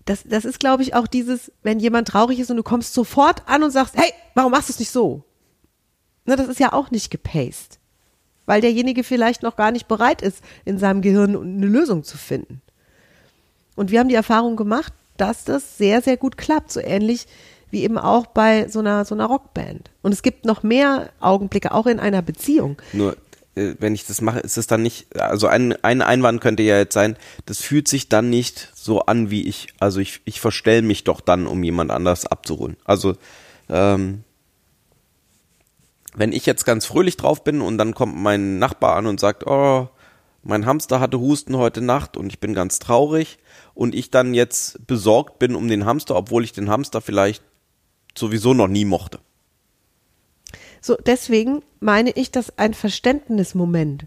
Das, 0.04 0.22
das 0.24 0.44
ist, 0.44 0.60
glaube 0.60 0.82
ich, 0.82 0.94
auch 0.94 1.06
dieses, 1.06 1.50
wenn 1.62 1.80
jemand 1.80 2.08
traurig 2.08 2.38
ist 2.38 2.50
und 2.50 2.56
du 2.56 2.62
kommst 2.62 2.94
sofort 2.94 3.48
an 3.48 3.62
und 3.62 3.70
sagst, 3.70 3.96
hey, 3.96 4.12
warum 4.34 4.52
machst 4.52 4.68
du 4.68 4.72
es 4.72 4.78
nicht 4.78 4.90
so? 4.90 5.24
Ne, 6.26 6.36
das 6.36 6.48
ist 6.48 6.60
ja 6.60 6.72
auch 6.72 6.90
nicht 6.90 7.10
gepaced. 7.10 7.78
Weil 8.46 8.60
derjenige 8.60 9.04
vielleicht 9.04 9.42
noch 9.42 9.56
gar 9.56 9.70
nicht 9.70 9.88
bereit 9.88 10.22
ist, 10.22 10.42
in 10.64 10.78
seinem 10.78 11.00
Gehirn 11.00 11.36
eine 11.36 11.66
Lösung 11.66 12.04
zu 12.04 12.18
finden. 12.18 12.60
Und 13.74 13.90
wir 13.90 14.00
haben 14.00 14.08
die 14.08 14.14
Erfahrung 14.14 14.56
gemacht, 14.56 14.92
dass 15.16 15.44
das 15.44 15.78
sehr, 15.78 16.02
sehr 16.02 16.16
gut 16.16 16.36
klappt. 16.36 16.70
So 16.70 16.80
ähnlich 16.80 17.26
wie 17.74 17.82
eben 17.82 17.98
auch 17.98 18.26
bei 18.26 18.68
so 18.68 18.78
einer, 18.78 19.04
so 19.04 19.14
einer 19.14 19.26
Rockband. 19.26 19.90
Und 20.00 20.12
es 20.12 20.22
gibt 20.22 20.46
noch 20.46 20.62
mehr 20.62 21.10
Augenblicke, 21.20 21.72
auch 21.72 21.86
in 21.86 22.00
einer 22.00 22.22
Beziehung. 22.22 22.80
Nur, 22.94 23.16
äh, 23.56 23.74
wenn 23.78 23.94
ich 23.94 24.06
das 24.06 24.20
mache, 24.20 24.40
ist 24.40 24.56
es 24.56 24.66
dann 24.66 24.82
nicht, 24.82 25.14
also 25.20 25.48
ein, 25.48 25.74
ein 25.82 26.00
Einwand 26.00 26.40
könnte 26.40 26.62
ja 26.62 26.78
jetzt 26.78 26.94
sein, 26.94 27.16
das 27.46 27.60
fühlt 27.60 27.88
sich 27.88 28.08
dann 28.08 28.30
nicht 28.30 28.70
so 28.74 29.00
an 29.02 29.30
wie 29.30 29.46
ich, 29.46 29.74
also 29.80 30.00
ich, 30.00 30.22
ich 30.24 30.40
verstell 30.40 30.82
mich 30.82 31.04
doch 31.04 31.20
dann, 31.20 31.46
um 31.46 31.62
jemand 31.62 31.90
anders 31.90 32.26
abzuholen. 32.26 32.76
Also, 32.84 33.16
ähm, 33.68 34.22
wenn 36.16 36.32
ich 36.32 36.46
jetzt 36.46 36.64
ganz 36.64 36.86
fröhlich 36.86 37.16
drauf 37.16 37.42
bin 37.42 37.60
und 37.60 37.76
dann 37.76 37.92
kommt 37.92 38.16
mein 38.16 38.60
Nachbar 38.60 38.94
an 38.94 39.06
und 39.06 39.18
sagt, 39.18 39.46
oh, 39.48 39.88
mein 40.44 40.64
Hamster 40.64 41.00
hatte 41.00 41.18
Husten 41.18 41.56
heute 41.56 41.80
Nacht 41.80 42.16
und 42.16 42.28
ich 42.28 42.38
bin 42.38 42.54
ganz 42.54 42.78
traurig 42.78 43.38
und 43.74 43.96
ich 43.96 44.10
dann 44.12 44.32
jetzt 44.32 44.86
besorgt 44.86 45.40
bin 45.40 45.56
um 45.56 45.66
den 45.66 45.86
Hamster, 45.86 46.14
obwohl 46.14 46.44
ich 46.44 46.52
den 46.52 46.70
Hamster 46.70 47.00
vielleicht 47.00 47.42
sowieso 48.16 48.54
noch 48.54 48.68
nie 48.68 48.84
mochte. 48.84 49.20
So, 50.80 50.96
deswegen 50.96 51.62
meine 51.80 52.10
ich, 52.10 52.30
dass 52.30 52.58
ein 52.58 52.74
Verständnismoment 52.74 54.06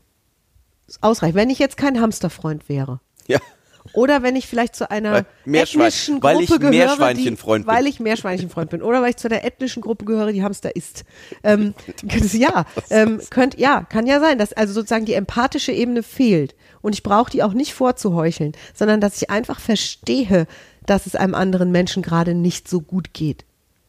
ausreicht. 1.02 1.36
Wenn 1.36 1.50
ich 1.50 1.60
jetzt 1.60 1.78
kein 1.78 2.00
Hamsterfreund 2.00 2.70
wäre. 2.70 3.00
Ja. 3.28 3.40
Oder 3.94 4.22
wenn 4.22 4.36
ich 4.36 4.48
vielleicht 4.48 4.76
zu 4.76 4.92
einer 4.92 5.26
ethnischen 5.46 6.22
weil 6.22 6.36
Gruppe 6.36 6.44
ich 6.44 6.60
gehöre, 6.60 6.70
Meerschweinchenfreund 6.70 7.64
die, 7.64 7.68
bin. 7.68 7.76
weil 7.76 7.88
ich 7.88 8.00
Meerschweinchenfreund 8.00 8.70
bin. 8.70 8.82
Oder 8.82 9.02
weil 9.02 9.12
ich 9.12 9.18
zu 9.18 9.30
der 9.30 9.44
ethnischen 9.46 9.82
Gruppe 9.82 10.06
gehöre, 10.06 10.32
die 10.32 10.44
Hamster 10.44 10.76
isst. 10.76 11.04
Ähm, 11.44 11.74
ja, 12.34 12.66
ähm, 12.90 13.22
könnt, 13.30 13.58
ja, 13.58 13.84
kann 13.84 14.06
ja 14.06 14.20
sein, 14.20 14.38
dass 14.38 14.54
also 14.54 14.74
sozusagen 14.74 15.06
die 15.06 15.14
empathische 15.14 15.72
Ebene 15.72 16.04
fehlt. 16.04 16.54
Und 16.82 16.94
ich 16.94 17.02
brauche 17.02 17.32
die 17.32 17.42
auch 17.42 17.54
nicht 17.54 17.74
vorzuheucheln, 17.74 18.52
sondern 18.74 19.02
dass 19.02 19.22
ich 19.22 19.30
einfach 19.30 19.60
verstehe, 19.60 20.46
dass 20.86 21.06
es 21.06 21.16
einem 21.16 21.34
anderen 21.34 21.72
Menschen 21.72 22.04
gerade 22.04 22.34
nicht 22.34 22.68
so 22.68 22.82
gut 22.82 23.14
geht. 23.14 23.47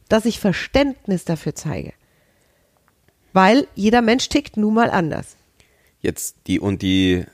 Dass 0.09 0.25
ich 0.25 0.41
Verständnis 0.41 1.25
dafür 1.25 1.55
zeige. 1.55 1.93
Weil 3.33 3.67
jeder 3.75 4.03
Mensch 4.03 4.29
tickt 4.29 4.57
nun 4.57 4.75
mal 4.75 4.91
anders. 4.91 5.37
Jetzt 6.00 6.37
die 6.47 6.61
und 6.61 6.83
die 6.83 7.25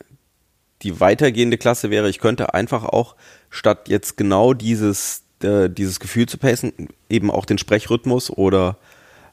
die 0.83 1.01
weitergehende 1.01 1.57
Klasse 1.57 1.89
wäre, 1.89 2.11
ich 2.11 2.19
könnte 2.19 2.53
einfach 2.53 2.85
auch 2.85 3.17
statt 3.49 3.89
jetzt 3.89 4.17
genau 4.17 4.53
dieses 4.53 5.23
äh, 5.43 5.71
dieses 5.71 6.01
Gefühl 6.01 6.27
zu 6.27 6.39
pacen, 6.39 6.73
eben 7.09 7.31
auch 7.31 7.45
den 7.45 7.59
Sprechrhythmus 7.59 8.31
oder 8.31 8.77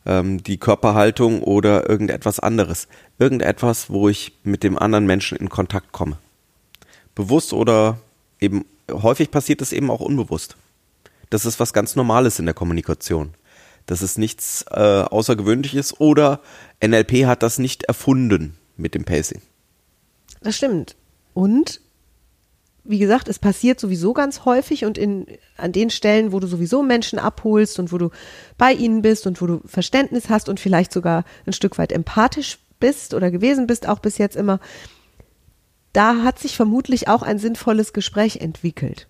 ähm, 0.05 0.43
die 0.43 0.57
Körperhaltung 0.57 1.43
oder 1.43 1.89
irgendetwas 1.89 2.39
anderes, 2.39 2.87
irgendetwas, 3.19 3.89
wo 3.89 4.09
ich 4.09 4.33
mit 4.43 4.63
dem 4.63 4.77
anderen 4.77 5.05
Menschen 5.05 5.37
in 5.37 5.49
Kontakt 5.49 5.91
komme, 5.91 6.17
bewusst 7.15 7.53
oder 7.53 7.99
eben 8.39 8.65
häufig 8.91 9.31
passiert 9.31 9.61
es 9.61 9.73
eben 9.73 9.89
auch 9.89 10.01
unbewusst. 10.01 10.57
Das 11.31 11.45
ist 11.45 11.59
was 11.59 11.73
ganz 11.73 11.95
Normales 11.95 12.37
in 12.37 12.45
der 12.45 12.53
Kommunikation. 12.53 13.33
Das 13.87 14.03
ist 14.03 14.19
nichts 14.19 14.65
äh, 14.69 15.03
Außergewöhnliches 15.03 15.99
oder 15.99 16.41
NLP 16.85 17.25
hat 17.25 17.41
das 17.41 17.57
nicht 17.57 17.83
erfunden 17.85 18.57
mit 18.77 18.93
dem 18.93 19.05
Pacing. 19.05 19.41
Das 20.41 20.57
stimmt. 20.57 20.95
Und 21.33 21.81
wie 22.83 22.99
gesagt, 22.99 23.29
es 23.29 23.39
passiert 23.39 23.79
sowieso 23.79 24.11
ganz 24.11 24.43
häufig 24.43 24.85
und 24.85 24.97
in, 24.97 25.25
an 25.55 25.71
den 25.71 25.89
Stellen, 25.89 26.33
wo 26.33 26.39
du 26.39 26.47
sowieso 26.47 26.83
Menschen 26.83 27.17
abholst 27.17 27.79
und 27.79 27.93
wo 27.93 27.97
du 27.97 28.09
bei 28.57 28.73
ihnen 28.73 29.01
bist 29.01 29.25
und 29.25 29.41
wo 29.41 29.47
du 29.47 29.61
Verständnis 29.65 30.29
hast 30.29 30.49
und 30.49 30.59
vielleicht 30.59 30.91
sogar 30.91 31.23
ein 31.45 31.53
Stück 31.53 31.77
weit 31.77 31.93
empathisch 31.93 32.59
bist 32.79 33.13
oder 33.13 33.31
gewesen 33.31 33.67
bist, 33.67 33.87
auch 33.87 33.99
bis 33.99 34.17
jetzt 34.17 34.35
immer, 34.35 34.59
da 35.93 36.23
hat 36.23 36.39
sich 36.39 36.57
vermutlich 36.57 37.07
auch 37.07 37.21
ein 37.21 37.39
sinnvolles 37.39 37.93
Gespräch 37.93 38.37
entwickelt. 38.37 39.07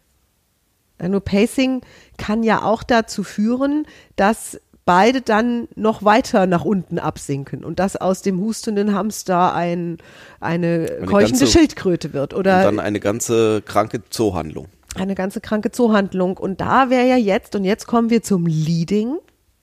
Nur 1.09 1.21
Pacing 1.21 1.81
kann 2.17 2.43
ja 2.43 2.63
auch 2.63 2.83
dazu 2.83 3.23
führen, 3.23 3.85
dass 4.15 4.59
beide 4.85 5.21
dann 5.21 5.67
noch 5.75 6.03
weiter 6.03 6.47
nach 6.47 6.65
unten 6.65 6.97
absinken 6.99 7.63
und 7.63 7.79
dass 7.79 7.95
aus 7.95 8.21
dem 8.23 8.39
hustenden 8.39 8.93
Hamster 8.95 9.53
ein, 9.53 9.97
eine, 10.39 10.87
Eine 10.97 11.05
keuchende 11.05 11.39
ganze- 11.39 11.47
Schildkröte 11.47 12.13
wird 12.13 12.33
oder 12.33 12.57
Und 12.57 12.63
dann 12.63 12.79
eine 12.79 12.99
ganze 12.99 13.61
kranke 13.61 14.01
Zoohandlung. 14.09 14.67
eine 14.95 15.15
ganze 15.15 15.39
kranke 15.39 15.71
Zoohandlung. 15.71 16.35
Und 16.37 16.61
da 16.61 16.89
wäre 16.89 17.07
ja 17.07 17.15
jetzt, 17.17 17.55
und 17.55 17.63
jetzt 17.63 17.85
kommen 17.87 18.09
wir 18.09 18.23
zum 18.23 18.47
Leading, 18.47 19.17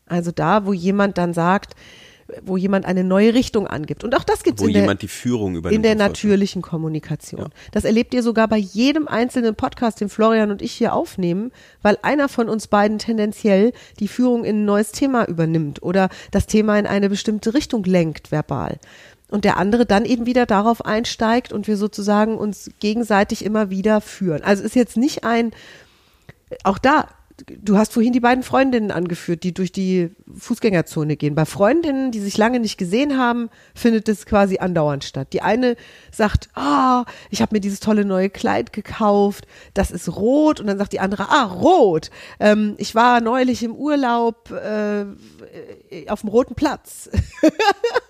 also 0.07 0.31
da, 0.31 0.65
wo 0.65 0.73
jemand 0.73 1.19
dann 1.19 1.35
sagt, 1.35 1.75
wo 2.43 2.57
jemand 2.57 2.85
eine 2.85 3.05
neue 3.05 3.35
Richtung 3.35 3.67
angibt. 3.67 4.05
Und 4.05 4.15
auch 4.15 4.25
das 4.25 4.43
gibt 4.43 4.59
es 4.59 4.63
Wo 4.63 4.69
in 4.69 4.75
der, 4.75 4.83
jemand 4.83 5.03
die 5.03 5.09
Führung 5.09 5.57
übernimmt. 5.57 5.77
in 5.77 5.83
der 5.83 5.93
so. 5.93 5.99
natürlichen 5.99 6.63
Kommunikation. 6.63 7.51
Das 7.73 7.85
erlebt 7.85 8.13
ihr 8.15 8.23
sogar 8.23 8.49
bei 8.49 8.59
jedem 8.59 9.09
einzelnen 9.09 9.55
Podcast, 9.55 10.01
den 10.01 10.09
Florian 10.09 10.51
und 10.51 10.61
ich 10.63 10.73
hier 10.73 10.93
aufnehmen, 10.93 11.53
weil 11.83 11.99
einer 12.03 12.29
von 12.29 12.49
uns 12.49 12.67
beiden 12.67 12.99
tendenziell 12.99 13.73
die 13.99 14.09
Führung 14.09 14.45
in 14.45 14.63
ein 14.63 14.65
neues 14.65 14.93
Thema 14.93 15.27
übernimmt 15.27 15.83
oder 15.83 16.11
das 16.31 16.47
Thema 16.47 16.79
in 16.79 16.87
eine 16.87 17.09
bestimmte 17.09 17.55
Richtung 17.55 17.85
lenkt 17.85 18.31
verbal. 18.31 18.79
Und 19.31 19.45
der 19.45 19.59
andere 19.59 19.85
dann 19.85 20.05
eben 20.05 20.25
wieder 20.27 20.47
darauf 20.47 20.85
einsteigt 20.85 21.53
und 21.53 21.67
wir 21.67 21.77
sozusagen 21.77 22.39
uns 22.39 22.71
gegenseitig 22.81 23.45
immer 23.45 23.71
wieder 23.71 24.01
führen. 24.01 24.43
Also 24.43 24.63
ist 24.63 24.75
jetzt 24.75 24.97
nicht 24.97 25.25
ein, 25.25 25.53
auch 26.65 26.79
da, 26.79 27.09
du 27.47 27.77
hast 27.77 27.93
vorhin 27.93 28.13
die 28.13 28.21
beiden 28.21 28.43
Freundinnen 28.43 28.91
angeführt, 28.91 29.43
die 29.43 29.55
durch 29.55 29.73
die 29.73 30.11
Fußgängerzone 30.37 31.17
gehen. 31.17 31.35
Bei 31.35 31.45
Freundinnen, 31.45 32.11
die 32.11 32.21
sich 32.21 32.37
lange 32.37 32.61
nicht 32.61 32.79
gesehen 32.79 33.19
haben, 33.19 33.51
findet 33.75 34.09
es 34.09 34.27
quasi 34.27 34.59
andauernd 34.59 35.05
statt. 35.05 35.33
Die 35.33 35.43
eine 35.43 35.77
sagt, 36.11 36.49
ah, 36.55 37.05
ich 37.31 37.43
habe 37.43 37.55
mir 37.55 37.61
dieses 37.61 37.81
tolle 37.81 38.05
neue 38.05 38.31
Kleid 38.31 38.73
gekauft, 38.73 39.47
das 39.75 39.91
ist 39.91 40.09
rot. 40.09 40.61
Und 40.61 40.67
dann 40.67 40.79
sagt 40.79 40.93
die 40.93 41.01
andere, 41.01 41.29
ah, 41.29 41.45
rot. 41.45 42.11
Ähm, 42.41 42.75
ich 42.79 42.95
war 42.95 43.21
neulich 43.21 43.63
im 43.63 43.75
Urlaub 43.75 44.51
äh, 44.51 45.05
auf 46.09 46.21
dem 46.23 46.31
Roten 46.31 46.55
Platz. 46.55 47.11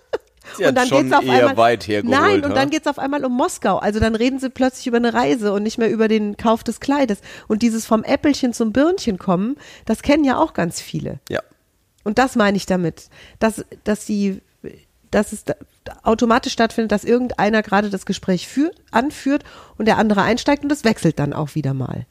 Hat 0.65 0.87
schon 0.87 1.09
geht's 1.09 1.23
eher 1.25 1.57
weit 1.57 1.87
hergeholt. 1.87 2.19
Nein, 2.19 2.43
und 2.43 2.55
dann 2.55 2.69
geht's 2.69 2.87
auf 2.87 2.99
einmal 2.99 3.25
um 3.25 3.35
Moskau. 3.35 3.77
Also 3.77 3.99
dann 3.99 4.15
reden 4.15 4.39
sie 4.39 4.49
plötzlich 4.49 4.87
über 4.87 4.97
eine 4.97 5.13
Reise 5.13 5.53
und 5.53 5.63
nicht 5.63 5.77
mehr 5.77 5.89
über 5.89 6.07
den 6.07 6.37
Kauf 6.37 6.63
des 6.63 6.79
Kleides. 6.79 7.19
Und 7.47 7.61
dieses 7.61 7.85
vom 7.85 8.03
Äppelchen 8.03 8.53
zum 8.53 8.71
Birnchen 8.71 9.17
kommen, 9.17 9.55
das 9.85 10.01
kennen 10.01 10.23
ja 10.23 10.37
auch 10.37 10.53
ganz 10.53 10.81
viele. 10.81 11.19
Ja. 11.29 11.41
Und 12.03 12.17
das 12.17 12.35
meine 12.35 12.57
ich 12.57 12.65
damit, 12.65 13.09
dass, 13.39 13.65
dass 13.83 14.05
sie, 14.05 14.41
dass 15.11 15.33
es 15.33 15.43
automatisch 16.03 16.53
stattfindet, 16.53 16.91
dass 16.91 17.03
irgendeiner 17.03 17.61
gerade 17.61 17.89
das 17.89 18.05
Gespräch 18.05 18.47
führt, 18.47 18.75
anführt 18.91 19.43
und 19.77 19.87
der 19.87 19.97
andere 19.97 20.21
einsteigt 20.21 20.63
und 20.63 20.69
das 20.69 20.83
wechselt 20.83 21.19
dann 21.19 21.33
auch 21.33 21.55
wieder 21.55 21.73
mal. 21.73 22.05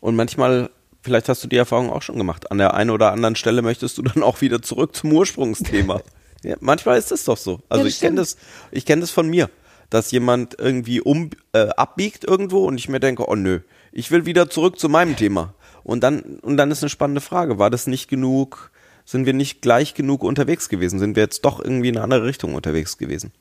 Und 0.00 0.16
manchmal, 0.16 0.70
vielleicht 1.02 1.28
hast 1.28 1.42
du 1.42 1.48
die 1.48 1.56
Erfahrung 1.56 1.90
auch 1.90 2.02
schon 2.02 2.16
gemacht, 2.16 2.50
an 2.50 2.58
der 2.58 2.74
einen 2.74 2.90
oder 2.90 3.12
anderen 3.12 3.36
Stelle 3.36 3.62
möchtest 3.62 3.98
du 3.98 4.02
dann 4.02 4.22
auch 4.22 4.40
wieder 4.40 4.62
zurück 4.62 4.94
zum 4.94 5.12
Ursprungsthema. 5.12 6.00
ja, 6.44 6.56
manchmal 6.60 6.98
ist 6.98 7.12
es 7.12 7.24
doch 7.24 7.36
so. 7.36 7.60
Also 7.68 7.84
das 7.84 7.94
ich 7.94 8.00
kenne 8.00 8.16
das, 8.16 8.36
ich 8.70 8.86
kenne 8.86 9.00
das 9.00 9.10
von 9.10 9.28
mir, 9.28 9.50
dass 9.90 10.10
jemand 10.10 10.58
irgendwie 10.58 11.00
um 11.00 11.30
äh, 11.52 11.68
abbiegt 11.70 12.24
irgendwo 12.24 12.66
und 12.66 12.78
ich 12.78 12.88
mir 12.88 13.00
denke, 13.00 13.28
oh 13.28 13.34
nö, 13.34 13.60
ich 13.92 14.10
will 14.10 14.26
wieder 14.26 14.50
zurück 14.50 14.78
zu 14.78 14.88
meinem 14.88 15.16
Thema. 15.16 15.54
Und 15.82 16.02
dann 16.02 16.20
und 16.42 16.56
dann 16.56 16.70
ist 16.70 16.82
eine 16.82 16.90
spannende 16.90 17.20
Frage, 17.20 17.58
war 17.58 17.70
das 17.70 17.86
nicht 17.86 18.08
genug? 18.08 18.70
Sind 19.04 19.24
wir 19.24 19.32
nicht 19.32 19.62
gleich 19.62 19.94
genug 19.94 20.22
unterwegs 20.22 20.68
gewesen? 20.68 20.98
Sind 20.98 21.16
wir 21.16 21.22
jetzt 21.22 21.44
doch 21.44 21.60
irgendwie 21.60 21.88
in 21.88 21.96
eine 21.96 22.04
andere 22.04 22.24
Richtung 22.24 22.54
unterwegs 22.54 22.98
gewesen? 22.98 23.32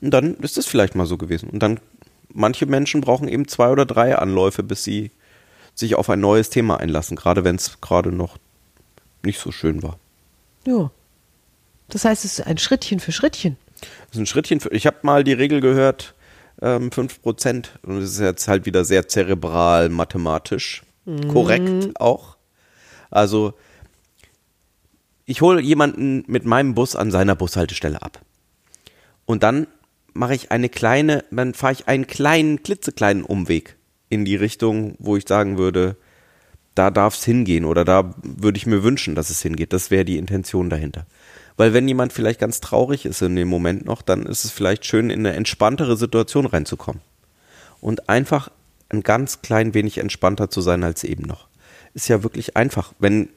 Und 0.00 0.12
dann 0.12 0.34
ist 0.36 0.56
es 0.56 0.66
vielleicht 0.66 0.94
mal 0.94 1.06
so 1.06 1.16
gewesen. 1.16 1.50
Und 1.50 1.60
dann, 1.62 1.80
manche 2.32 2.66
Menschen 2.66 3.00
brauchen 3.00 3.26
eben 3.26 3.48
zwei 3.48 3.70
oder 3.70 3.86
drei 3.86 4.16
Anläufe, 4.16 4.62
bis 4.62 4.84
sie 4.84 5.10
sich 5.74 5.96
auf 5.96 6.08
ein 6.10 6.20
neues 6.20 6.50
Thema 6.50 6.78
einlassen, 6.78 7.16
gerade 7.16 7.42
wenn 7.42 7.56
es 7.56 7.80
gerade 7.80 8.12
noch 8.12 8.38
nicht 9.24 9.40
so 9.40 9.50
schön 9.50 9.82
war. 9.82 9.98
Ja. 10.66 10.90
Das 11.88 12.04
heißt, 12.04 12.24
es 12.24 12.38
ist 12.38 12.46
ein 12.46 12.58
Schrittchen 12.58 13.00
für 13.00 13.12
Schrittchen. 13.12 13.56
Das 13.80 14.12
ist 14.12 14.18
ein 14.18 14.26
Schrittchen. 14.26 14.60
Für, 14.60 14.72
ich 14.72 14.86
habe 14.86 14.98
mal 15.02 15.24
die 15.24 15.32
Regel 15.32 15.60
gehört, 15.60 16.14
ähm, 16.62 16.90
5%. 16.90 17.66
Und 17.82 18.00
das 18.00 18.10
ist 18.10 18.20
jetzt 18.20 18.48
halt 18.48 18.66
wieder 18.66 18.84
sehr 18.84 19.08
zerebral, 19.08 19.88
mathematisch. 19.88 20.82
Korrekt 21.28 22.00
auch. 22.00 22.38
Also, 23.10 23.52
ich 25.26 25.42
hole 25.42 25.60
jemanden 25.60 26.24
mit 26.26 26.46
meinem 26.46 26.74
Bus 26.74 26.96
an 26.96 27.10
seiner 27.10 27.36
Bushaltestelle 27.36 28.00
ab. 28.00 28.20
Und 29.26 29.42
dann 29.42 29.66
mache 30.14 30.34
ich 30.34 30.50
eine 30.50 30.68
kleine, 30.68 31.24
dann 31.30 31.54
fahre 31.54 31.74
ich 31.74 31.88
einen 31.88 32.06
kleinen, 32.06 32.62
klitzekleinen 32.62 33.24
Umweg 33.24 33.76
in 34.08 34.24
die 34.24 34.36
Richtung, 34.36 34.96
wo 34.98 35.16
ich 35.16 35.28
sagen 35.28 35.58
würde, 35.58 35.96
da 36.74 36.90
darf 36.90 37.14
es 37.16 37.24
hingehen 37.24 37.64
oder 37.64 37.84
da 37.84 38.14
würde 38.22 38.58
ich 38.58 38.66
mir 38.66 38.82
wünschen, 38.82 39.14
dass 39.14 39.30
es 39.30 39.42
hingeht. 39.42 39.72
Das 39.72 39.90
wäre 39.90 40.04
die 40.04 40.18
Intention 40.18 40.70
dahinter. 40.70 41.06
Weil 41.56 41.72
wenn 41.72 41.86
jemand 41.86 42.12
vielleicht 42.12 42.40
ganz 42.40 42.60
traurig 42.60 43.06
ist 43.06 43.22
in 43.22 43.36
dem 43.36 43.48
Moment 43.48 43.84
noch, 43.84 44.02
dann 44.02 44.26
ist 44.26 44.44
es 44.44 44.50
vielleicht 44.50 44.84
schön, 44.84 45.10
in 45.10 45.20
eine 45.20 45.36
entspanntere 45.36 45.96
Situation 45.96 46.46
reinzukommen. 46.46 47.00
Und 47.80 48.08
einfach 48.08 48.50
ein 48.88 49.02
ganz 49.02 49.42
klein 49.42 49.74
wenig 49.74 49.98
entspannter 49.98 50.50
zu 50.50 50.60
sein 50.60 50.82
als 50.82 51.04
eben 51.04 51.24
noch. 51.24 51.46
Ist 51.94 52.08
ja 52.08 52.22
wirklich 52.22 52.56
einfach, 52.56 52.92
wenn 52.98 53.28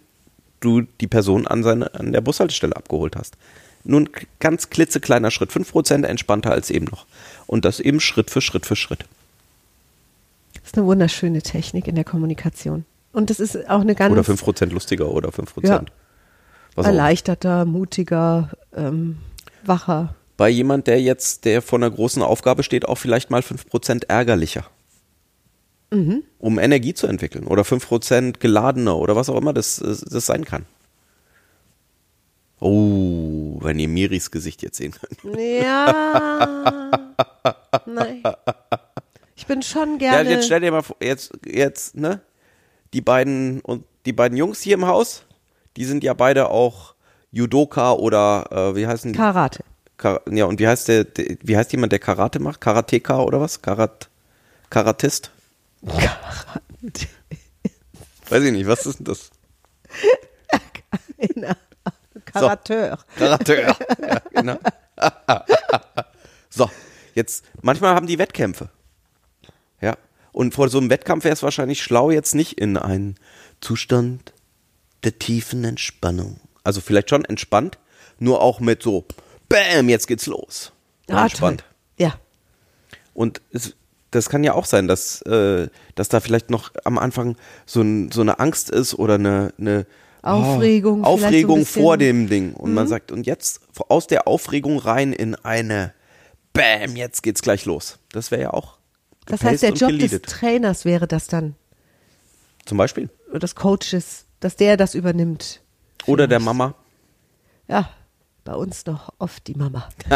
du 0.59 0.81
die 0.81 1.07
Person 1.07 1.45
an, 1.45 1.63
seine, 1.63 1.93
an 1.93 2.11
der 2.11 2.21
Bushaltestelle 2.21 2.75
abgeholt 2.75 3.15
hast. 3.15 3.37
Nur 3.83 4.01
ein 4.01 4.09
ganz 4.39 4.69
klitzekleiner 4.69 5.31
Schritt, 5.31 5.51
5% 5.51 6.05
entspannter 6.05 6.51
als 6.51 6.71
eben 6.71 6.85
noch. 6.85 7.05
Und 7.45 7.65
das 7.65 7.79
eben 7.79 7.99
Schritt 7.99 8.31
für 8.31 8.41
Schritt 8.41 8.65
für 8.65 8.75
Schritt. 8.75 9.05
Das 10.55 10.71
ist 10.71 10.77
eine 10.77 10.87
wunderschöne 10.87 11.41
Technik 11.41 11.87
in 11.87 11.95
der 11.95 12.03
Kommunikation. 12.03 12.85
Und 13.13 13.29
das 13.29 13.39
ist 13.39 13.69
auch 13.69 13.81
eine 13.81 13.95
ganz 13.95 14.11
Oder 14.11 14.21
5% 14.21 14.65
lustiger 14.67 15.09
oder 15.09 15.29
5%. 15.29 15.67
Ja. 15.67 15.85
Auch. 16.77 16.85
erleichterter, 16.85 17.65
mutiger, 17.65 18.51
ähm, 18.75 19.17
wacher. 19.65 20.15
Bei 20.37 20.49
jemand, 20.49 20.87
der 20.87 21.01
jetzt, 21.01 21.45
der 21.45 21.61
vor 21.61 21.79
einer 21.79 21.89
großen 21.89 22.21
Aufgabe 22.21 22.63
steht, 22.63 22.87
auch 22.87 22.95
vielleicht 22.97 23.31
mal 23.31 23.41
5% 23.41 24.05
ärgerlicher. 24.07 24.65
Um 25.89 26.59
Energie 26.59 26.93
zu 26.93 27.07
entwickeln. 27.07 27.47
Oder 27.47 27.63
5% 27.63 28.39
geladener 28.39 28.97
oder 28.97 29.15
was 29.15 29.29
auch 29.29 29.37
immer 29.37 29.53
das, 29.53 29.77
das 29.77 30.25
sein 30.25 30.43
kann. 30.43 30.65
Oh, 32.59 33.57
wenn 33.61 33.79
ihr 33.79 33.87
Miris 33.87 34.31
Gesicht 34.31 34.63
jetzt 34.63 34.77
sehen 34.77 34.91
könnt. 34.93 35.37
Ja. 35.39 36.91
Nein. 37.85 38.23
Ich 39.35 39.45
bin 39.45 39.61
schon 39.61 39.99
Ja, 39.99 40.11
gerne. 40.11 40.31
jetzt 40.31 40.45
stell 40.47 40.61
dir 40.61 40.71
mal 40.71 40.81
vor, 40.81 40.97
jetzt, 41.01 41.31
jetzt, 41.45 41.95
ne? 41.95 42.21
Die 42.93 43.01
beiden 43.01 43.61
und 43.61 43.83
die 44.05 44.13
beiden 44.13 44.37
Jungs 44.37 44.61
hier 44.61 44.73
im 44.73 44.87
Haus, 44.87 45.23
die 45.77 45.85
sind 45.85 46.03
ja 46.03 46.13
beide 46.13 46.49
auch 46.49 46.95
Judoka 47.31 47.93
oder 47.93 48.47
äh, 48.51 48.75
wie 48.75 48.87
heißen 48.87 49.13
die? 49.13 49.17
Karate. 49.17 49.63
Kar 49.97 50.21
ja, 50.29 50.45
und 50.45 50.59
wie 50.59 50.67
heißt 50.67 50.87
der, 50.87 51.03
der, 51.03 51.37
wie 51.41 51.55
heißt 51.55 51.71
jemand, 51.71 51.91
der 51.91 51.99
Karate 51.99 52.39
macht? 52.39 52.61
Karateka 52.61 53.21
oder 53.21 53.39
was? 53.39 53.61
Karat 53.61 54.09
Karatist? 54.69 55.31
Weiß 58.29 58.43
ich 58.43 58.51
nicht, 58.51 58.67
was 58.67 58.85
ist 58.85 58.99
denn 58.99 59.05
das? 59.05 59.31
Karateur. 62.25 62.99
Karateur. 63.15 63.77
ja, 64.01 64.21
genau. 64.31 64.57
so, 66.49 66.69
jetzt, 67.13 67.45
manchmal 67.61 67.95
haben 67.95 68.07
die 68.07 68.19
Wettkämpfe. 68.19 68.69
Ja. 69.79 69.95
Und 70.31 70.53
vor 70.53 70.67
so 70.69 70.77
einem 70.77 70.89
Wettkampf 70.89 71.23
wäre 71.23 71.33
es 71.33 71.43
wahrscheinlich 71.43 71.81
schlau, 71.81 72.11
jetzt 72.11 72.35
nicht 72.35 72.59
in 72.59 72.77
einen 72.77 73.15
Zustand 73.61 74.33
der 75.03 75.19
tiefen 75.19 75.63
Entspannung. 75.63 76.39
Also 76.63 76.81
vielleicht 76.81 77.09
schon 77.09 77.25
entspannt, 77.25 77.77
nur 78.19 78.41
auch 78.41 78.59
mit 78.59 78.83
so, 78.83 79.05
Bäm, 79.49 79.89
jetzt 79.89 80.07
geht's 80.07 80.25
los. 80.25 80.71
Ah, 81.09 81.23
entspannt. 81.23 81.61
toll. 81.61 81.69
Ja. 81.97 82.19
Und 83.13 83.41
es, 83.51 83.75
das 84.11 84.29
kann 84.29 84.43
ja 84.43 84.53
auch 84.53 84.65
sein, 84.65 84.87
dass, 84.87 85.21
äh, 85.23 85.69
dass 85.95 86.09
da 86.09 86.19
vielleicht 86.19 86.49
noch 86.49 86.71
am 86.83 86.97
Anfang 86.97 87.35
so, 87.65 87.81
ein, 87.81 88.11
so 88.11 88.21
eine 88.21 88.39
Angst 88.39 88.69
ist 88.69 88.95
oder 88.95 89.15
eine, 89.15 89.53
eine 89.57 89.85
Aufregung 90.21 91.01
oh, 91.01 91.17
so 91.17 91.25
Aufregung. 91.25 91.59
Mhm. 91.59 91.65
vor 91.65 91.97
dem 91.97 92.27
Ding. 92.29 92.53
Und 92.53 92.73
man 92.73 92.87
sagt, 92.87 93.11
und 93.11 93.25
jetzt 93.25 93.61
aus 93.89 94.07
der 94.07 94.27
Aufregung 94.27 94.79
rein 94.79 95.13
in 95.13 95.35
eine 95.35 95.93
Bäm, 96.53 96.95
jetzt 96.95 97.23
geht's 97.23 97.41
gleich 97.41 97.65
los. 97.65 97.99
Das 98.11 98.31
wäre 98.31 98.41
ja 98.41 98.53
auch. 98.53 98.77
Das 99.25 99.43
heißt, 99.43 99.63
der 99.63 99.71
Job 99.71 99.89
des 99.89 99.97
geleadet. 99.97 100.25
Trainers 100.25 100.85
wäre 100.85 101.07
das 101.07 101.27
dann, 101.27 101.55
Zum 102.65 102.77
Beispiel. 102.77 103.09
oder 103.29 103.39
des 103.39 103.55
Coaches, 103.55 104.25
dass 104.39 104.55
der 104.55 104.77
das 104.77 104.95
übernimmt. 104.95 105.61
Oder 106.05 106.27
der 106.27 106.39
Mama. 106.39 106.75
Ja, 107.67 107.89
bei 108.43 108.53
uns 108.53 108.85
noch 108.85 109.13
oft 109.19 109.45
die 109.47 109.55
Mama. 109.55 109.89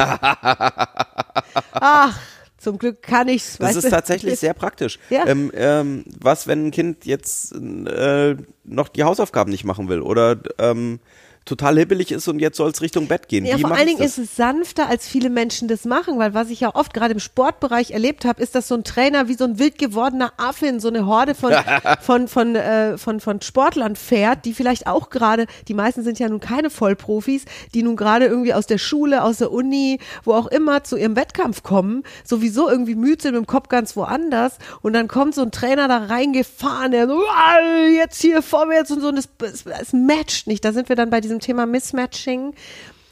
Ach, 1.74 2.20
zum 2.58 2.78
Glück 2.78 3.02
kann 3.02 3.28
ich's. 3.28 3.58
Das 3.58 3.76
ist 3.76 3.86
du? 3.86 3.90
tatsächlich 3.90 4.40
sehr 4.40 4.54
praktisch. 4.54 5.00
Ja. 5.10 5.26
Ähm, 5.28 5.52
ähm, 5.54 6.06
was, 6.20 6.48
wenn 6.48 6.68
ein 6.68 6.72
Kind 6.72 7.06
jetzt 7.06 7.54
äh, 7.54 8.38
noch 8.64 8.88
die 8.88 9.04
Hausaufgaben 9.04 9.52
nicht 9.52 9.66
machen 9.66 9.90
will 9.90 10.02
oder 10.02 10.38
ähm, 10.60 11.00
total 11.46 11.78
hibbelig 11.78 12.12
ist 12.12 12.28
und 12.28 12.40
jetzt 12.40 12.58
soll 12.58 12.70
es 12.70 12.82
Richtung 12.82 13.08
Bett 13.08 13.28
gehen? 13.28 13.46
Ja, 13.46 13.58
Wie 13.58 13.62
vor 13.62 13.72
allen 13.72 13.88
Dingen 13.88 14.02
ist 14.02 14.18
es 14.20 14.36
sanfter, 14.36 14.88
als 14.88 15.08
viele 15.08 15.30
Menschen 15.30 15.68
das 15.68 15.86
machen, 15.86 16.20
weil 16.20 16.34
was 16.34 16.50
ich 16.50 16.60
ja 16.60 16.76
oft 16.76 16.94
gerade 16.94 17.14
im 17.14 17.20
Sportbereich 17.20 17.92
erlebt 17.92 18.26
habe, 18.26 18.42
ist, 18.42 18.54
dass 18.54 18.68
so 18.68 18.76
ein 18.76 18.84
Trainer 18.84 19.28
wie 19.28 19.34
so 19.34 19.46
ein 19.46 19.58
wild 19.58 19.78
gewordener 19.80 20.34
Affe 20.38 20.68
in 20.68 20.80
so 20.80 20.88
eine 20.88 21.06
Horde 21.08 21.34
von, 21.34 21.54
von, 22.02 22.28
von, 22.28 22.56
äh, 22.56 22.98
von, 22.98 23.20
von 23.20 23.42
Sportlern 23.42 23.96
fährt, 23.96 24.46
die 24.46 24.54
vielleicht 24.54 24.86
auch 24.86 25.10
gerade, 25.10 25.48
die 25.68 25.74
meisten 25.74 26.04
sind 26.04 26.20
ja 26.20 26.30
nun 26.30 26.40
keine 26.40 26.70
Vollprofis, 26.70 27.46
die 27.74 27.82
nun 27.82 27.96
gerade 27.96 28.26
irgendwie 28.26 28.54
aus 28.54 28.68
der 28.68 28.78
Schule, 28.78 29.24
aus 29.24 29.38
der 29.38 29.52
Uni, 29.52 30.00
wo 30.24 30.34
auch 30.34 30.48
immer 30.48 30.84
zu 30.84 30.96
ihrem 30.96 31.16
Wettkampf 31.16 31.64
kommen, 31.64 32.04
sowieso 32.24 32.70
irgendwie 32.70 32.96
müde 32.96 33.22
sind 33.22 33.34
mit 33.34 33.44
dem 33.44 33.48
Kopf 33.48 33.68
ganz 33.68 33.96
woanders 33.96 34.58
und 34.82 34.94
dann 34.94 35.08
kommt 35.08 35.34
so 35.34 35.42
ein 35.42 35.52
Trainer 35.52 35.88
da 35.88 35.98
reingefahren, 36.06 36.92
der 36.92 37.08
so, 37.08 37.20
"Ah, 37.28 37.88
jetzt 37.96 38.22
hier 38.22 38.42
vorwärts 38.42 38.92
und 38.92 39.02
so 39.02 39.08
und 39.08 39.18
es, 39.18 39.28
es, 39.44 39.66
es 39.66 39.94
matcht 39.94 40.48
nicht. 40.48 40.64
Da 40.64 40.72
sind 40.74 40.90
wir 40.90 40.96
dann 40.96 41.10
bei 41.10 41.20
diesem 41.22 41.31
Thema 41.40 41.66
Mismatching. 41.66 42.54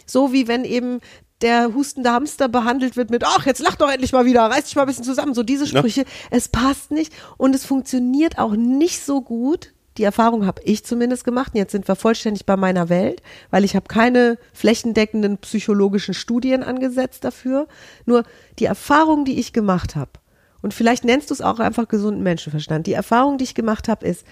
So 0.05 0.33
wie 0.33 0.47
wenn 0.47 0.65
eben 0.65 0.99
der 1.41 1.73
hustende 1.73 2.11
Hamster 2.11 2.49
behandelt 2.49 2.97
wird 2.97 3.11
mit, 3.11 3.23
ach, 3.23 3.45
jetzt 3.45 3.61
lach 3.61 3.75
doch 3.75 3.89
endlich 3.89 4.11
mal 4.11 4.25
wieder, 4.25 4.41
reiß 4.43 4.65
dich 4.65 4.75
mal 4.75 4.81
ein 4.81 4.87
bisschen 4.87 5.05
zusammen. 5.05 5.33
So 5.33 5.43
diese 5.43 5.67
Sprüche. 5.67 6.03
Es 6.31 6.49
passt 6.49 6.91
nicht 6.91 7.13
und 7.37 7.55
es 7.55 7.65
funktioniert 7.65 8.37
auch 8.37 8.55
nicht 8.55 9.03
so 9.03 9.21
gut. 9.21 9.73
Die 9.97 10.03
Erfahrung 10.03 10.45
habe 10.45 10.61
ich 10.63 10.85
zumindest 10.85 11.23
gemacht. 11.23 11.53
Und 11.53 11.59
jetzt 11.59 11.71
sind 11.71 11.87
wir 11.87 11.95
vollständig 11.95 12.45
bei 12.45 12.55
meiner 12.55 12.89
Welt, 12.89 13.21
weil 13.51 13.63
ich 13.63 13.75
habe 13.75 13.87
keine 13.87 14.37
flächendeckenden 14.53 15.37
psychologischen 15.39 16.13
Studien 16.13 16.63
angesetzt 16.63 17.23
dafür. 17.23 17.67
Nur 18.05 18.23
die 18.59 18.65
Erfahrung, 18.65 19.25
die 19.25 19.39
ich 19.39 19.53
gemacht 19.53 19.95
habe, 19.95 20.11
und 20.61 20.73
vielleicht 20.73 21.05
nennst 21.05 21.29
du 21.29 21.33
es 21.33 21.41
auch 21.41 21.59
einfach 21.59 21.87
gesunden 21.87 22.23
Menschenverstand. 22.23 22.87
Die 22.87 22.93
Erfahrung, 22.93 23.37
die 23.37 23.45
ich 23.45 23.55
gemacht 23.55 23.87
habe, 23.87 24.05
ist, 24.05 24.25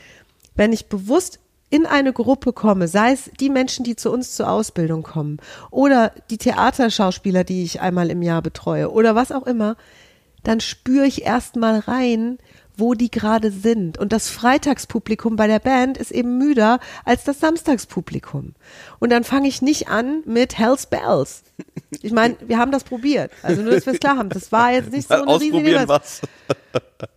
wenn 0.55 0.73
ich 0.73 0.87
bewusst 0.87 1.39
in 1.69 1.85
eine 1.85 2.13
Gruppe 2.13 2.53
komme, 2.53 2.87
sei 2.87 3.11
es 3.11 3.29
die 3.39 3.49
Menschen, 3.49 3.83
die 3.83 3.95
zu 3.95 4.11
uns 4.11 4.35
zur 4.35 4.49
Ausbildung 4.49 5.03
kommen 5.03 5.37
oder 5.69 6.13
die 6.29 6.37
Theaterschauspieler, 6.37 7.43
die 7.43 7.63
ich 7.63 7.81
einmal 7.81 8.09
im 8.09 8.21
Jahr 8.21 8.41
betreue 8.41 8.91
oder 8.91 9.15
was 9.15 9.31
auch 9.31 9.45
immer, 9.45 9.75
dann 10.43 10.61
spüre 10.61 11.05
ich 11.05 11.23
erstmal 11.23 11.79
rein, 11.79 12.37
wo 12.77 12.93
die 12.93 13.11
gerade 13.11 13.51
sind. 13.51 13.97
Und 13.97 14.13
das 14.13 14.29
Freitagspublikum 14.29 15.35
bei 15.35 15.47
der 15.47 15.59
Band 15.59 15.97
ist 15.97 16.11
eben 16.11 16.37
müder 16.37 16.79
als 17.03 17.23
das 17.23 17.39
Samstagspublikum. 17.39 18.53
Und 18.99 19.09
dann 19.09 19.23
fange 19.23 19.47
ich 19.47 19.61
nicht 19.61 19.89
an 19.89 20.21
mit 20.25 20.57
Hells 20.57 20.85
Bells. 20.85 21.43
Ich 22.01 22.11
meine, 22.11 22.37
wir 22.45 22.57
haben 22.57 22.71
das 22.71 22.83
probiert. 22.83 23.31
Also 23.41 23.61
nur, 23.61 23.73
dass 23.73 23.85
wir 23.85 23.93
es 23.93 23.99
klar 23.99 24.17
haben. 24.17 24.29
Das 24.29 24.51
war 24.51 24.71
jetzt 24.71 24.91
nicht 24.91 25.07
so 25.07 25.15
eine 25.15 25.39
riesige 25.39 25.87
was. 25.87 26.21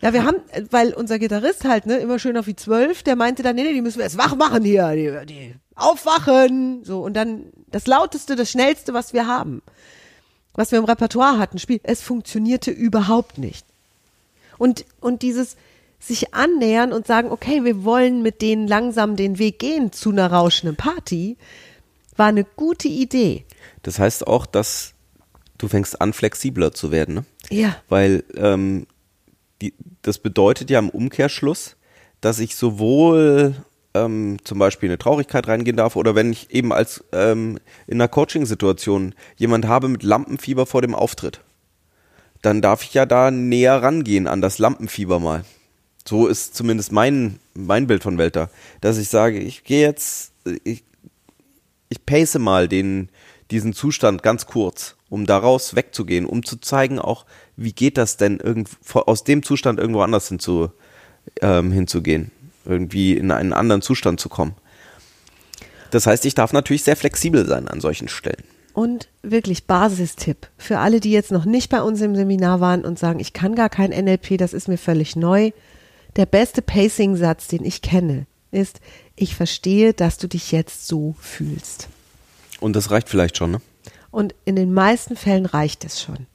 ja, 0.00 0.12
wir 0.12 0.24
haben, 0.24 0.38
weil 0.70 0.92
unser 0.94 1.18
Gitarrist 1.18 1.64
halt, 1.64 1.86
ne, 1.86 1.96
immer 1.96 2.18
schön 2.18 2.36
auf 2.36 2.46
wie 2.46 2.56
zwölf, 2.56 3.02
der 3.02 3.16
meinte 3.16 3.42
dann, 3.42 3.56
nee, 3.56 3.62
nee, 3.64 3.72
die 3.72 3.82
müssen 3.82 3.98
wir 3.98 4.04
jetzt 4.04 4.18
wach 4.18 4.36
machen 4.36 4.64
hier, 4.64 4.92
die, 4.92 5.26
die 5.26 5.54
aufwachen, 5.74 6.84
so, 6.84 7.00
und 7.00 7.14
dann 7.14 7.46
das 7.70 7.86
lauteste, 7.86 8.36
das 8.36 8.50
schnellste, 8.50 8.94
was 8.94 9.12
wir 9.12 9.26
haben, 9.26 9.62
was 10.54 10.72
wir 10.72 10.78
im 10.78 10.84
Repertoire 10.84 11.38
hatten, 11.38 11.58
Spiel, 11.58 11.80
es 11.82 12.02
funktionierte 12.02 12.70
überhaupt 12.70 13.38
nicht. 13.38 13.66
Und, 14.60 14.84
und 15.00 15.22
dieses 15.22 15.56
sich 15.98 16.34
annähern 16.34 16.92
und 16.92 17.06
sagen, 17.06 17.30
okay, 17.30 17.64
wir 17.64 17.82
wollen 17.82 18.20
mit 18.20 18.42
denen 18.42 18.68
langsam 18.68 19.16
den 19.16 19.38
Weg 19.38 19.58
gehen 19.58 19.90
zu 19.90 20.10
einer 20.10 20.30
rauschenden 20.30 20.76
Party, 20.76 21.38
war 22.16 22.26
eine 22.26 22.44
gute 22.44 22.86
Idee. 22.86 23.46
Das 23.82 23.98
heißt 23.98 24.26
auch, 24.26 24.44
dass 24.44 24.92
du 25.56 25.66
fängst 25.66 26.02
an, 26.02 26.12
flexibler 26.12 26.72
zu 26.72 26.90
werden, 26.90 27.14
ne? 27.14 27.24
Ja. 27.48 27.74
Weil 27.88 28.22
ähm, 28.36 28.86
die, 29.62 29.72
das 30.02 30.18
bedeutet 30.18 30.68
ja 30.68 30.78
im 30.78 30.90
Umkehrschluss, 30.90 31.76
dass 32.20 32.38
ich 32.38 32.54
sowohl 32.54 33.54
ähm, 33.94 34.36
zum 34.44 34.58
Beispiel 34.58 34.88
in 34.88 34.90
eine 34.90 34.98
Traurigkeit 34.98 35.48
reingehen 35.48 35.78
darf 35.78 35.96
oder 35.96 36.14
wenn 36.14 36.32
ich 36.32 36.50
eben 36.50 36.74
als 36.74 37.02
ähm, 37.12 37.58
in 37.86 37.94
einer 37.94 38.08
Coaching-Situation 38.08 39.14
jemand 39.36 39.66
habe 39.66 39.88
mit 39.88 40.02
Lampenfieber 40.02 40.66
vor 40.66 40.82
dem 40.82 40.94
Auftritt, 40.94 41.40
dann 42.42 42.62
darf 42.62 42.82
ich 42.82 42.94
ja 42.94 43.06
da 43.06 43.30
näher 43.30 43.82
rangehen 43.82 44.26
an 44.26 44.40
das 44.40 44.58
Lampenfieber 44.58 45.20
mal. 45.20 45.44
So 46.06 46.26
ist 46.26 46.54
zumindest 46.54 46.92
mein, 46.92 47.38
mein 47.54 47.86
Bild 47.86 48.02
von 48.02 48.18
Welter, 48.18 48.50
dass 48.80 48.98
ich 48.98 49.08
sage, 49.08 49.38
ich 49.38 49.64
gehe 49.64 49.82
jetzt, 49.82 50.32
ich, 50.64 50.82
ich 51.88 52.06
pace 52.06 52.38
mal 52.38 52.68
den, 52.68 53.10
diesen 53.50 53.74
Zustand 53.74 54.22
ganz 54.22 54.46
kurz, 54.46 54.96
um 55.08 55.26
daraus 55.26 55.76
wegzugehen, 55.76 56.26
um 56.26 56.44
zu 56.44 56.56
zeigen 56.56 56.98
auch, 56.98 57.26
wie 57.56 57.72
geht 57.72 57.98
das 57.98 58.16
denn 58.16 58.38
irgend, 58.38 58.70
aus 58.92 59.24
dem 59.24 59.42
Zustand 59.42 59.78
irgendwo 59.78 60.00
anders 60.00 60.28
hinzu, 60.28 60.70
ähm, 61.42 61.70
hinzugehen, 61.70 62.30
irgendwie 62.64 63.16
in 63.16 63.30
einen 63.30 63.52
anderen 63.52 63.82
Zustand 63.82 64.20
zu 64.20 64.28
kommen. 64.28 64.54
Das 65.90 66.06
heißt, 66.06 66.24
ich 66.24 66.34
darf 66.34 66.52
natürlich 66.52 66.84
sehr 66.84 66.96
flexibel 66.96 67.46
sein 67.46 67.68
an 67.68 67.80
solchen 67.80 68.08
Stellen. 68.08 68.44
Und 68.72 69.08
wirklich 69.22 69.66
Basistipp 69.66 70.48
für 70.56 70.78
alle, 70.78 71.00
die 71.00 71.10
jetzt 71.10 71.32
noch 71.32 71.44
nicht 71.44 71.70
bei 71.70 71.82
uns 71.82 72.00
im 72.00 72.14
Seminar 72.14 72.60
waren 72.60 72.84
und 72.84 72.98
sagen, 72.98 73.20
ich 73.20 73.32
kann 73.32 73.54
gar 73.54 73.68
kein 73.68 73.90
NLP, 73.90 74.38
das 74.38 74.52
ist 74.52 74.68
mir 74.68 74.78
völlig 74.78 75.16
neu. 75.16 75.50
Der 76.16 76.26
beste 76.26 76.62
Pacing-Satz, 76.62 77.48
den 77.48 77.64
ich 77.64 77.82
kenne, 77.82 78.26
ist, 78.50 78.80
ich 79.16 79.34
verstehe, 79.34 79.92
dass 79.92 80.18
du 80.18 80.28
dich 80.28 80.52
jetzt 80.52 80.86
so 80.86 81.14
fühlst. 81.20 81.88
Und 82.60 82.74
das 82.74 82.90
reicht 82.90 83.08
vielleicht 83.08 83.36
schon, 83.36 83.52
ne? 83.52 83.60
Und 84.10 84.34
in 84.44 84.56
den 84.56 84.72
meisten 84.72 85.16
Fällen 85.16 85.46
reicht 85.46 85.84
es 85.84 86.02
schon. 86.02 86.26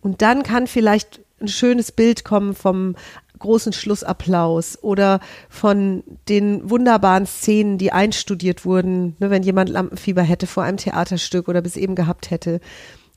Und 0.00 0.22
dann 0.22 0.44
kann 0.44 0.66
vielleicht 0.66 1.20
ein 1.40 1.48
schönes 1.48 1.92
Bild 1.92 2.24
kommen 2.24 2.54
vom 2.54 2.96
großen 3.38 3.72
Schlussapplaus 3.72 4.78
oder 4.82 5.20
von 5.48 6.02
den 6.28 6.68
wunderbaren 6.68 7.26
Szenen, 7.26 7.78
die 7.78 7.92
einstudiert 7.92 8.64
wurden, 8.64 9.16
ne, 9.18 9.30
wenn 9.30 9.42
jemand 9.42 9.70
Lampenfieber 9.70 10.22
hätte 10.22 10.46
vor 10.46 10.62
einem 10.62 10.78
Theaterstück 10.78 11.48
oder 11.48 11.62
bis 11.62 11.76
eben 11.76 11.94
gehabt 11.94 12.30
hätte. 12.30 12.60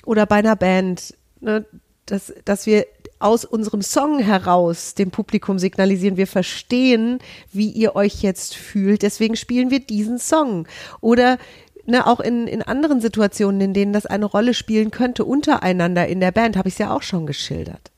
Oder 0.05 0.25
bei 0.25 0.37
einer 0.37 0.55
Band, 0.55 1.15
ne, 1.39 1.65
dass, 2.05 2.33
dass 2.45 2.65
wir 2.65 2.85
aus 3.19 3.43
unserem 3.45 3.81
Song 3.81 4.19
heraus 4.19 4.95
dem 4.95 5.11
Publikum 5.11 5.59
signalisieren, 5.59 6.17
wir 6.17 6.27
verstehen, 6.27 7.19
wie 7.51 7.69
ihr 7.69 7.95
euch 7.95 8.21
jetzt 8.21 8.55
fühlt, 8.55 9.01
deswegen 9.01 9.35
spielen 9.35 9.71
wir 9.71 9.81
diesen 9.81 10.17
Song. 10.17 10.67
Oder 11.01 11.37
ne, 11.85 12.07
auch 12.07 12.21
in, 12.21 12.47
in 12.47 12.61
anderen 12.61 13.01
Situationen, 13.01 13.59
in 13.61 13.73
denen 13.73 13.93
das 13.93 14.05
eine 14.05 14.25
Rolle 14.25 14.53
spielen 14.53 14.91
könnte, 14.91 15.25
untereinander 15.25 16.07
in 16.07 16.21
der 16.21 16.31
Band, 16.31 16.55
habe 16.55 16.69
ich 16.69 16.75
es 16.75 16.79
ja 16.79 16.91
auch 16.91 17.01
schon 17.01 17.25
geschildert. 17.27 17.91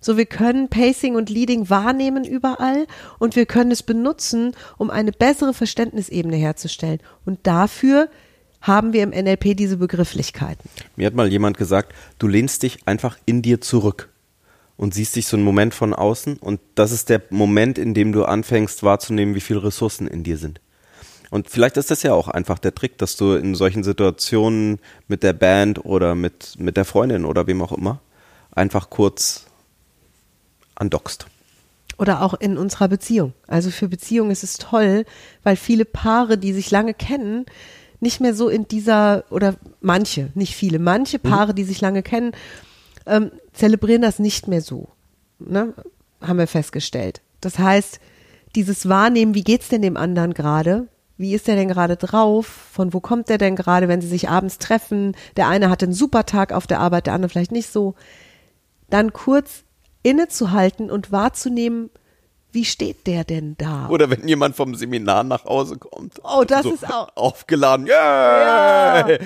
So, 0.00 0.16
wir 0.16 0.26
können 0.26 0.68
Pacing 0.68 1.16
und 1.16 1.28
Leading 1.28 1.70
wahrnehmen 1.70 2.24
überall 2.24 2.86
und 3.18 3.36
wir 3.36 3.46
können 3.46 3.70
es 3.70 3.82
benutzen, 3.82 4.54
um 4.76 4.90
eine 4.90 5.12
bessere 5.12 5.54
Verständnisebene 5.54 6.36
herzustellen. 6.36 7.00
Und 7.24 7.40
dafür 7.42 8.08
haben 8.60 8.92
wir 8.92 9.02
im 9.02 9.10
NLP 9.10 9.56
diese 9.56 9.76
Begrifflichkeiten. 9.76 10.68
Mir 10.96 11.06
hat 11.06 11.14
mal 11.14 11.28
jemand 11.28 11.56
gesagt, 11.58 11.94
du 12.18 12.28
lehnst 12.28 12.62
dich 12.62 12.78
einfach 12.86 13.18
in 13.26 13.42
dir 13.42 13.60
zurück 13.60 14.08
und 14.76 14.94
siehst 14.94 15.16
dich 15.16 15.26
so 15.26 15.36
einen 15.36 15.44
Moment 15.44 15.74
von 15.74 15.94
außen 15.94 16.36
und 16.36 16.60
das 16.76 16.92
ist 16.92 17.08
der 17.08 17.22
Moment, 17.30 17.78
in 17.78 17.94
dem 17.94 18.12
du 18.12 18.24
anfängst 18.24 18.82
wahrzunehmen, 18.82 19.34
wie 19.34 19.40
viele 19.40 19.64
Ressourcen 19.64 20.06
in 20.06 20.22
dir 20.22 20.38
sind. 20.38 20.60
Und 21.30 21.50
vielleicht 21.50 21.76
ist 21.76 21.90
das 21.90 22.02
ja 22.02 22.14
auch 22.14 22.28
einfach 22.28 22.58
der 22.58 22.74
Trick, 22.74 22.96
dass 22.98 23.16
du 23.16 23.34
in 23.34 23.54
solchen 23.54 23.84
Situationen 23.84 24.78
mit 25.08 25.22
der 25.22 25.34
Band 25.34 25.84
oder 25.84 26.14
mit, 26.14 26.54
mit 26.58 26.76
der 26.76 26.84
Freundin 26.84 27.24
oder 27.24 27.46
wem 27.46 27.60
auch 27.62 27.72
immer 27.72 28.00
einfach 28.58 28.90
kurz 28.90 29.46
andockst. 30.78 31.26
Oder 31.98 32.22
auch 32.22 32.34
in 32.34 32.56
unserer 32.56 32.88
Beziehung. 32.88 33.32
Also 33.46 33.70
für 33.70 33.88
Beziehungen 33.88 34.30
ist 34.30 34.44
es 34.44 34.56
toll, 34.56 35.04
weil 35.42 35.56
viele 35.56 35.84
Paare, 35.84 36.38
die 36.38 36.52
sich 36.52 36.70
lange 36.70 36.94
kennen, 36.94 37.46
nicht 38.00 38.20
mehr 38.20 38.34
so 38.34 38.48
in 38.48 38.68
dieser, 38.68 39.24
oder 39.30 39.56
manche, 39.80 40.30
nicht 40.34 40.54
viele, 40.54 40.78
manche 40.78 41.18
mhm. 41.18 41.28
Paare, 41.28 41.52
mhm. 41.52 41.56
die 41.56 41.64
sich 41.64 41.80
lange 41.80 42.02
kennen, 42.02 42.32
ähm, 43.06 43.32
zelebrieren 43.52 44.02
das 44.02 44.20
nicht 44.20 44.46
mehr 44.46 44.60
so. 44.60 44.88
Ne? 45.40 45.74
Haben 46.20 46.38
wir 46.38 46.46
festgestellt. 46.46 47.20
Das 47.40 47.58
heißt, 47.58 47.98
dieses 48.54 48.88
Wahrnehmen, 48.88 49.34
wie 49.34 49.44
geht's 49.44 49.68
denn 49.68 49.82
dem 49.82 49.96
anderen 49.96 50.34
gerade? 50.34 50.88
Wie 51.16 51.34
ist 51.34 51.48
der 51.48 51.56
denn 51.56 51.68
gerade 51.68 51.96
drauf? 51.96 52.46
Von 52.46 52.92
wo 52.92 53.00
kommt 53.00 53.28
der 53.28 53.38
denn 53.38 53.56
gerade, 53.56 53.88
wenn 53.88 54.00
sie 54.00 54.08
sich 54.08 54.28
abends 54.28 54.58
treffen? 54.58 55.16
Der 55.36 55.48
eine 55.48 55.68
hatte 55.68 55.86
einen 55.86 55.92
super 55.92 56.26
Tag 56.26 56.52
auf 56.52 56.68
der 56.68 56.78
Arbeit, 56.78 57.06
der 57.06 57.14
andere 57.14 57.28
vielleicht 57.28 57.50
nicht 57.50 57.72
so. 57.72 57.96
Dann 58.88 59.12
kurz 59.12 59.64
innezuhalten 60.02 60.90
und 60.90 61.12
wahrzunehmen, 61.12 61.90
wie 62.50 62.64
steht 62.64 63.06
der 63.06 63.24
denn 63.24 63.56
da? 63.58 63.88
Oder 63.88 64.08
wenn 64.08 64.26
jemand 64.26 64.56
vom 64.56 64.74
Seminar 64.74 65.22
nach 65.22 65.44
Hause 65.44 65.76
kommt. 65.76 66.14
Oh, 66.24 66.44
das 66.46 66.62
so 66.62 66.72
ist 66.72 66.90
auch. 66.90 67.08
Aufgeladen. 67.14 67.86
Yeah! 67.86 69.10
Ja. 69.10 69.18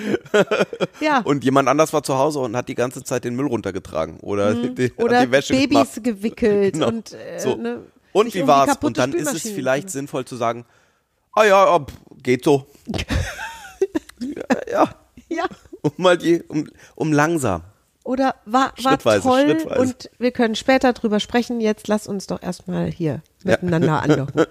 ja. 0.99 1.21
Und 1.23 1.43
jemand 1.43 1.69
anders 1.69 1.93
war 1.93 2.03
zu 2.03 2.17
Hause 2.17 2.39
und 2.39 2.55
hat 2.57 2.67
die 2.67 2.75
ganze 2.75 3.03
Zeit 3.03 3.23
den 3.23 3.35
Müll 3.35 3.47
runtergetragen. 3.47 4.19
Oder, 4.19 4.53
mhm. 4.53 4.75
die, 4.75 4.91
Oder 4.97 5.25
die 5.25 5.31
Wäsche 5.31 5.53
Babys 5.53 5.69
gemacht. 5.69 6.03
gewickelt. 6.03 6.73
Genau. 6.73 6.87
Und, 6.87 7.13
äh, 7.13 7.39
so. 7.39 7.55
ne, 7.55 7.81
und 8.11 8.33
wie 8.33 8.45
war's? 8.47 8.77
Und 8.81 8.97
dann 8.97 9.13
ist 9.13 9.33
es 9.33 9.41
vielleicht 9.41 9.89
sinnvoll 9.89 10.25
zu 10.25 10.35
sagen, 10.35 10.65
ah 11.33 11.43
ja, 11.43 11.85
geht 12.21 12.43
so. 12.43 12.67
ja, 14.19 14.57
ja. 14.71 14.89
Ja. 15.29 15.45
Um 15.81 15.91
mal 15.97 16.17
die, 16.17 16.41
um, 16.43 16.67
um 16.95 17.11
langsam. 17.11 17.63
Oder 18.03 18.35
war, 18.45 18.73
war 18.83 18.99
toll 18.99 19.57
und 19.77 20.09
wir 20.19 20.31
können 20.31 20.55
später 20.55 20.91
drüber 20.91 21.21
sprechen. 21.21 21.61
Jetzt 21.61 21.87
lass 21.87 22.05
uns 22.05 22.27
doch 22.27 22.43
erstmal 22.43 22.91
hier 22.91 23.21
miteinander 23.45 23.87
ja. 23.87 23.99
andocken. 23.99 24.45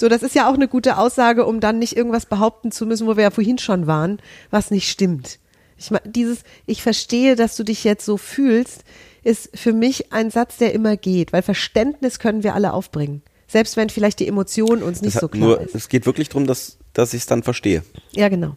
So, 0.00 0.08
das 0.08 0.22
ist 0.22 0.36
ja 0.36 0.48
auch 0.48 0.54
eine 0.54 0.68
gute 0.68 0.96
Aussage, 0.96 1.44
um 1.44 1.58
dann 1.58 1.80
nicht 1.80 1.96
irgendwas 1.96 2.26
behaupten 2.26 2.70
zu 2.70 2.86
müssen, 2.86 3.08
wo 3.08 3.16
wir 3.16 3.24
ja 3.24 3.30
vorhin 3.32 3.58
schon 3.58 3.88
waren, 3.88 4.20
was 4.50 4.70
nicht 4.70 4.88
stimmt. 4.88 5.40
Ich 5.76 5.90
meine, 5.90 6.08
dieses, 6.08 6.42
ich 6.66 6.82
verstehe, 6.82 7.34
dass 7.34 7.56
du 7.56 7.64
dich 7.64 7.82
jetzt 7.82 8.04
so 8.04 8.16
fühlst, 8.16 8.84
ist 9.24 9.50
für 9.56 9.72
mich 9.72 10.12
ein 10.12 10.30
Satz, 10.30 10.58
der 10.58 10.72
immer 10.72 10.96
geht, 10.96 11.32
weil 11.32 11.42
Verständnis 11.42 12.20
können 12.20 12.44
wir 12.44 12.54
alle 12.54 12.72
aufbringen. 12.72 13.22
Selbst 13.48 13.76
wenn 13.76 13.88
vielleicht 13.90 14.20
die 14.20 14.28
Emotion 14.28 14.82
uns 14.82 15.02
nicht 15.02 15.16
das 15.16 15.20
so 15.22 15.28
klar 15.28 15.48
nur, 15.48 15.60
ist. 15.60 15.74
Es 15.74 15.88
geht 15.88 16.06
wirklich 16.06 16.28
darum, 16.28 16.46
dass, 16.46 16.78
dass 16.92 17.14
ich 17.14 17.22
es 17.22 17.26
dann 17.26 17.42
verstehe. 17.42 17.82
Ja, 18.12 18.28
genau. 18.28 18.56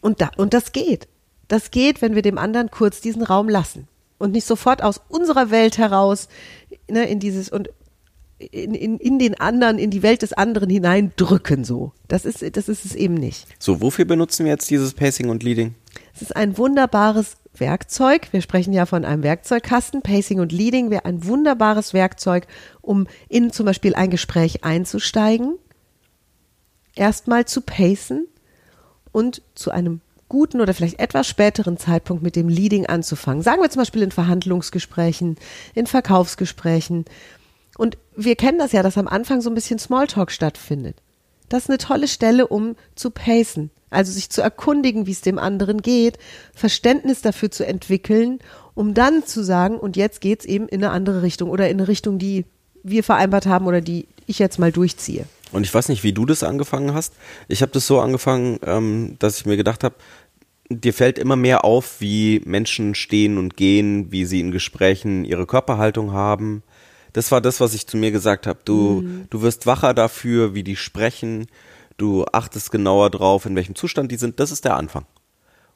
Und, 0.00 0.20
da, 0.20 0.30
und 0.36 0.54
das 0.54 0.72
geht. 0.72 1.08
Das 1.48 1.70
geht, 1.70 2.02
wenn 2.02 2.14
wir 2.14 2.22
dem 2.22 2.38
anderen 2.38 2.70
kurz 2.70 3.00
diesen 3.00 3.22
Raum 3.22 3.48
lassen 3.48 3.88
und 4.18 4.32
nicht 4.32 4.46
sofort 4.46 4.82
aus 4.82 5.00
unserer 5.08 5.50
Welt 5.50 5.78
heraus 5.78 6.28
ne, 6.88 7.08
in 7.08 7.20
dieses 7.20 7.48
und 7.48 7.68
in, 8.38 8.74
in, 8.74 8.98
in 8.98 9.18
den 9.18 9.40
anderen, 9.40 9.78
in 9.78 9.90
die 9.90 10.02
Welt 10.02 10.22
des 10.22 10.34
anderen 10.34 10.68
hineindrücken 10.68 11.64
so. 11.64 11.92
Das 12.06 12.26
ist, 12.26 12.44
das 12.56 12.68
ist 12.68 12.84
es 12.84 12.94
eben 12.94 13.14
nicht. 13.14 13.46
So, 13.58 13.80
wofür 13.80 14.04
benutzen 14.04 14.44
wir 14.44 14.52
jetzt 14.52 14.68
dieses 14.70 14.92
Pacing 14.92 15.30
und 15.30 15.42
Leading? 15.42 15.74
Es 16.14 16.20
ist 16.20 16.36
ein 16.36 16.58
wunderbares 16.58 17.36
Werkzeug. 17.54 18.28
Wir 18.32 18.42
sprechen 18.42 18.74
ja 18.74 18.84
von 18.84 19.04
einem 19.04 19.22
Werkzeugkasten. 19.22 20.02
Pacing 20.02 20.40
und 20.40 20.52
Leading 20.52 20.90
wäre 20.90 21.06
ein 21.06 21.24
wunderbares 21.24 21.94
Werkzeug, 21.94 22.46
um 22.82 23.06
in 23.28 23.52
zum 23.52 23.64
Beispiel 23.64 23.94
ein 23.94 24.10
Gespräch 24.10 24.64
einzusteigen, 24.64 25.54
erstmal 26.94 27.46
zu 27.46 27.62
pacen 27.62 28.26
und 29.12 29.40
zu 29.54 29.70
einem 29.70 30.00
guten 30.28 30.60
oder 30.60 30.74
vielleicht 30.74 30.98
etwas 30.98 31.26
späteren 31.26 31.76
Zeitpunkt 31.76 32.22
mit 32.22 32.36
dem 32.36 32.48
Leading 32.48 32.86
anzufangen. 32.86 33.42
Sagen 33.42 33.62
wir 33.62 33.70
zum 33.70 33.80
Beispiel 33.80 34.02
in 34.02 34.10
Verhandlungsgesprächen, 34.10 35.36
in 35.74 35.86
Verkaufsgesprächen. 35.86 37.04
Und 37.78 37.98
wir 38.16 38.36
kennen 38.36 38.58
das 38.58 38.72
ja, 38.72 38.82
dass 38.82 38.98
am 38.98 39.08
Anfang 39.08 39.40
so 39.40 39.50
ein 39.50 39.54
bisschen 39.54 39.78
Smalltalk 39.78 40.30
stattfindet. 40.30 40.96
Das 41.48 41.64
ist 41.64 41.70
eine 41.70 41.78
tolle 41.78 42.08
Stelle, 42.08 42.46
um 42.48 42.74
zu 42.96 43.10
pacen, 43.10 43.70
also 43.90 44.10
sich 44.10 44.30
zu 44.30 44.42
erkundigen, 44.42 45.06
wie 45.06 45.12
es 45.12 45.20
dem 45.20 45.38
anderen 45.38 45.80
geht, 45.80 46.18
Verständnis 46.54 47.22
dafür 47.22 47.50
zu 47.50 47.64
entwickeln, 47.64 48.40
um 48.74 48.94
dann 48.94 49.24
zu 49.24 49.44
sagen, 49.44 49.78
und 49.78 49.96
jetzt 49.96 50.20
geht's 50.20 50.44
eben 50.44 50.68
in 50.68 50.82
eine 50.82 50.92
andere 50.92 51.22
Richtung 51.22 51.50
oder 51.50 51.68
in 51.68 51.78
eine 51.78 51.88
Richtung, 51.88 52.18
die 52.18 52.44
wir 52.82 53.04
vereinbart 53.04 53.46
haben 53.46 53.66
oder 53.66 53.80
die 53.80 54.06
ich 54.26 54.38
jetzt 54.38 54.58
mal 54.58 54.72
durchziehe. 54.72 55.26
Und 55.52 55.64
ich 55.64 55.72
weiß 55.72 55.88
nicht, 55.88 56.02
wie 56.02 56.12
du 56.12 56.26
das 56.26 56.42
angefangen 56.42 56.92
hast. 56.94 57.14
Ich 57.48 57.62
habe 57.62 57.72
das 57.72 57.86
so 57.86 58.00
angefangen, 58.00 58.58
ähm, 58.64 59.16
dass 59.18 59.38
ich 59.38 59.46
mir 59.46 59.56
gedacht 59.56 59.84
habe, 59.84 59.94
dir 60.68 60.92
fällt 60.92 61.18
immer 61.18 61.36
mehr 61.36 61.64
auf, 61.64 62.00
wie 62.00 62.40
Menschen 62.44 62.94
stehen 62.94 63.38
und 63.38 63.56
gehen, 63.56 64.10
wie 64.10 64.24
sie 64.24 64.40
in 64.40 64.50
Gesprächen 64.50 65.24
ihre 65.24 65.46
Körperhaltung 65.46 66.12
haben. 66.12 66.62
Das 67.12 67.30
war 67.32 67.40
das, 67.40 67.60
was 67.60 67.74
ich 67.74 67.86
zu 67.86 67.96
mir 67.96 68.10
gesagt 68.10 68.46
habe. 68.46 68.58
Du, 68.64 69.02
mhm. 69.02 69.26
du 69.30 69.42
wirst 69.42 69.66
wacher 69.66 69.94
dafür, 69.94 70.54
wie 70.54 70.64
die 70.64 70.76
sprechen. 70.76 71.46
Du 71.96 72.26
achtest 72.32 72.70
genauer 72.70 73.10
drauf, 73.10 73.46
in 73.46 73.56
welchem 73.56 73.74
Zustand 73.74 74.12
die 74.12 74.16
sind. 74.16 74.38
Das 74.40 74.50
ist 74.50 74.64
der 74.64 74.76
Anfang. 74.76 75.06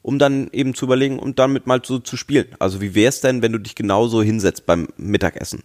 Um 0.03 0.19
dann 0.19 0.49
eben 0.53 0.75
zu 0.75 0.87
überlegen 0.87 1.19
und 1.19 1.39
damit 1.39 1.67
mal 1.67 1.81
so 1.85 1.99
zu 1.99 2.17
spielen. 2.17 2.49
Also 2.59 2.81
wie 2.81 2.95
wäre 2.95 3.09
es 3.09 3.21
denn, 3.21 3.43
wenn 3.43 3.53
du 3.53 3.59
dich 3.59 3.75
genauso 3.75 4.23
hinsetzt 4.23 4.67
beim 4.67 4.89
Mittagessen? 4.97 5.63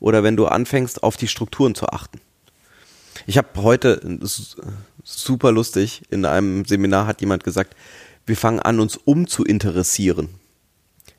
Oder 0.00 0.22
wenn 0.22 0.36
du 0.36 0.46
anfängst, 0.46 1.02
auf 1.02 1.16
die 1.16 1.28
Strukturen 1.28 1.74
zu 1.74 1.86
achten? 1.86 2.20
Ich 3.26 3.38
habe 3.38 3.48
heute, 3.56 4.18
super 5.04 5.52
lustig, 5.52 6.02
in 6.10 6.24
einem 6.24 6.64
Seminar 6.64 7.06
hat 7.06 7.20
jemand 7.20 7.44
gesagt, 7.44 7.76
wir 8.26 8.36
fangen 8.36 8.60
an, 8.60 8.80
uns 8.80 8.96
umzuinteressieren. 8.96 10.28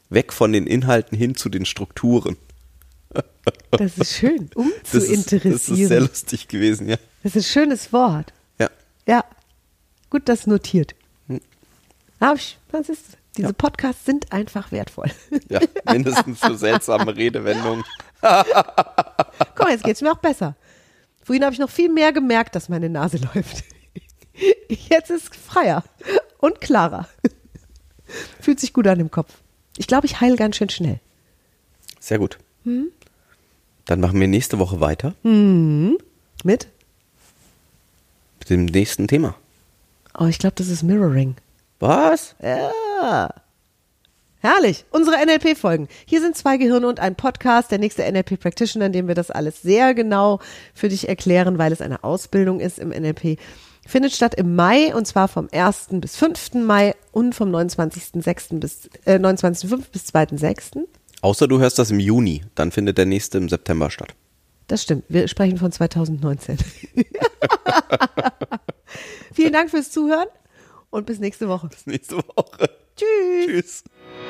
Weg 0.09 0.31
von 0.31 0.53
den 0.53 0.67
Inhalten 0.67 1.17
hin 1.17 1.35
zu 1.35 1.49
den 1.49 1.65
Strukturen. 1.65 2.37
Das 3.71 3.97
ist 3.97 4.13
schön, 4.13 4.49
umzuinteressieren. 4.55 5.51
Das, 5.51 5.65
das 5.65 5.77
ist, 5.77 5.87
sehr 5.89 5.99
lustig 5.99 6.47
gewesen, 6.47 6.87
ja. 6.87 6.95
Das 7.23 7.35
ist 7.35 7.47
ein 7.47 7.51
schönes 7.51 7.91
Wort. 7.91 8.31
Ja. 8.57 8.69
Ja. 9.05 9.25
Gut, 10.09 10.29
das 10.29 10.47
notiert. 10.47 10.95
Hm. 11.27 11.41
Das 12.19 12.89
ist, 12.89 13.17
diese 13.35 13.47
ja. 13.47 13.53
Podcasts 13.53 14.05
sind 14.05 14.31
einfach 14.31 14.71
wertvoll. 14.71 15.11
Ja, 15.49 15.59
mindestens 15.91 16.39
für 16.39 16.55
seltsame 16.55 17.15
Redewendungen. 17.15 17.83
Guck 18.21 19.59
mal, 19.59 19.71
jetzt 19.71 19.83
geht 19.83 19.95
es 19.95 20.01
mir 20.01 20.11
auch 20.11 20.19
besser. 20.19 20.55
Vorhin 21.23 21.43
habe 21.43 21.53
ich 21.53 21.59
noch 21.59 21.69
viel 21.69 21.89
mehr 21.89 22.11
gemerkt, 22.11 22.55
dass 22.55 22.69
meine 22.69 22.89
Nase 22.89 23.17
läuft. 23.33 23.63
Jetzt 24.67 25.09
ist 25.09 25.35
freier 25.35 25.83
und 26.39 26.59
klarer. 26.61 27.07
Fühlt 28.39 28.59
sich 28.59 28.73
gut 28.73 28.87
an 28.87 28.99
im 28.99 29.11
Kopf. 29.11 29.33
Ich 29.77 29.87
glaube, 29.87 30.05
ich 30.05 30.21
heile 30.21 30.35
ganz 30.35 30.57
schön 30.57 30.69
schnell. 30.69 30.99
Sehr 31.99 32.19
gut. 32.19 32.37
Hm? 32.63 32.87
Dann 33.85 33.99
machen 33.99 34.19
wir 34.19 34.27
nächste 34.27 34.59
Woche 34.59 34.79
weiter. 34.79 35.15
Hm. 35.23 35.97
Mit? 36.43 36.67
Mit 38.39 38.49
dem 38.49 38.65
nächsten 38.65 39.07
Thema. 39.07 39.35
Oh, 40.17 40.25
ich 40.25 40.39
glaube, 40.39 40.55
das 40.57 40.67
ist 40.67 40.83
Mirroring. 40.83 41.35
Was? 41.79 42.35
Ja. 42.41 43.33
Herrlich. 44.45 44.83
Unsere 44.91 45.25
NLP-Folgen. 45.25 45.87
Hier 46.05 46.19
sind 46.19 46.35
zwei 46.35 46.57
Gehirne 46.57 46.89
und 46.89 46.99
ein 46.99 47.15
Podcast, 47.15 47.71
der 47.71 47.79
nächste 47.79 48.03
NLP-Practitioner, 48.03 48.87
in 48.87 48.91
dem 48.91 49.07
wir 49.07 49.15
das 49.15 49.31
alles 49.31 49.61
sehr 49.61 49.93
genau 49.93 50.41
für 50.73 50.89
dich 50.89 51.07
erklären, 51.07 51.57
weil 51.57 51.71
es 51.71 51.79
eine 51.79 52.03
Ausbildung 52.03 52.59
ist 52.59 52.77
im 52.77 52.89
NLP. 52.89 53.39
Findet 53.87 54.11
statt 54.11 54.35
im 54.35 54.57
Mai 54.57 54.93
und 54.93 55.07
zwar 55.07 55.29
vom 55.29 55.47
1. 55.49 55.87
bis 55.93 56.17
5. 56.17 56.55
Mai 56.55 56.93
und 57.13 57.35
vom 57.35 57.55
29.06. 57.55 58.59
bis 58.59 58.89
äh, 59.05 59.15
29.05. 59.15 59.83
bis 59.93 60.07
2.06. 60.07 60.87
Außer 61.21 61.47
du 61.47 61.61
hörst 61.61 61.79
das 61.79 61.91
im 61.91 62.01
Juni, 62.01 62.43
dann 62.55 62.71
findet 62.71 62.97
der 62.97 63.05
nächste 63.05 63.37
im 63.37 63.47
September 63.47 63.89
statt. 63.89 64.13
Das 64.67 64.83
stimmt. 64.83 65.05
Wir 65.07 65.29
sprechen 65.29 65.57
von 65.57 65.71
2019. 65.71 66.57
Vielen 69.33 69.53
Dank 69.53 69.69
fürs 69.69 69.89
Zuhören 69.89 70.27
und 70.89 71.05
bis 71.05 71.19
nächste 71.19 71.47
Woche. 71.47 71.69
Bis 71.69 71.85
nächste 71.85 72.17
Woche. 72.17 72.69
Tschüss. 72.97 73.45
Tschüss. 73.45 73.83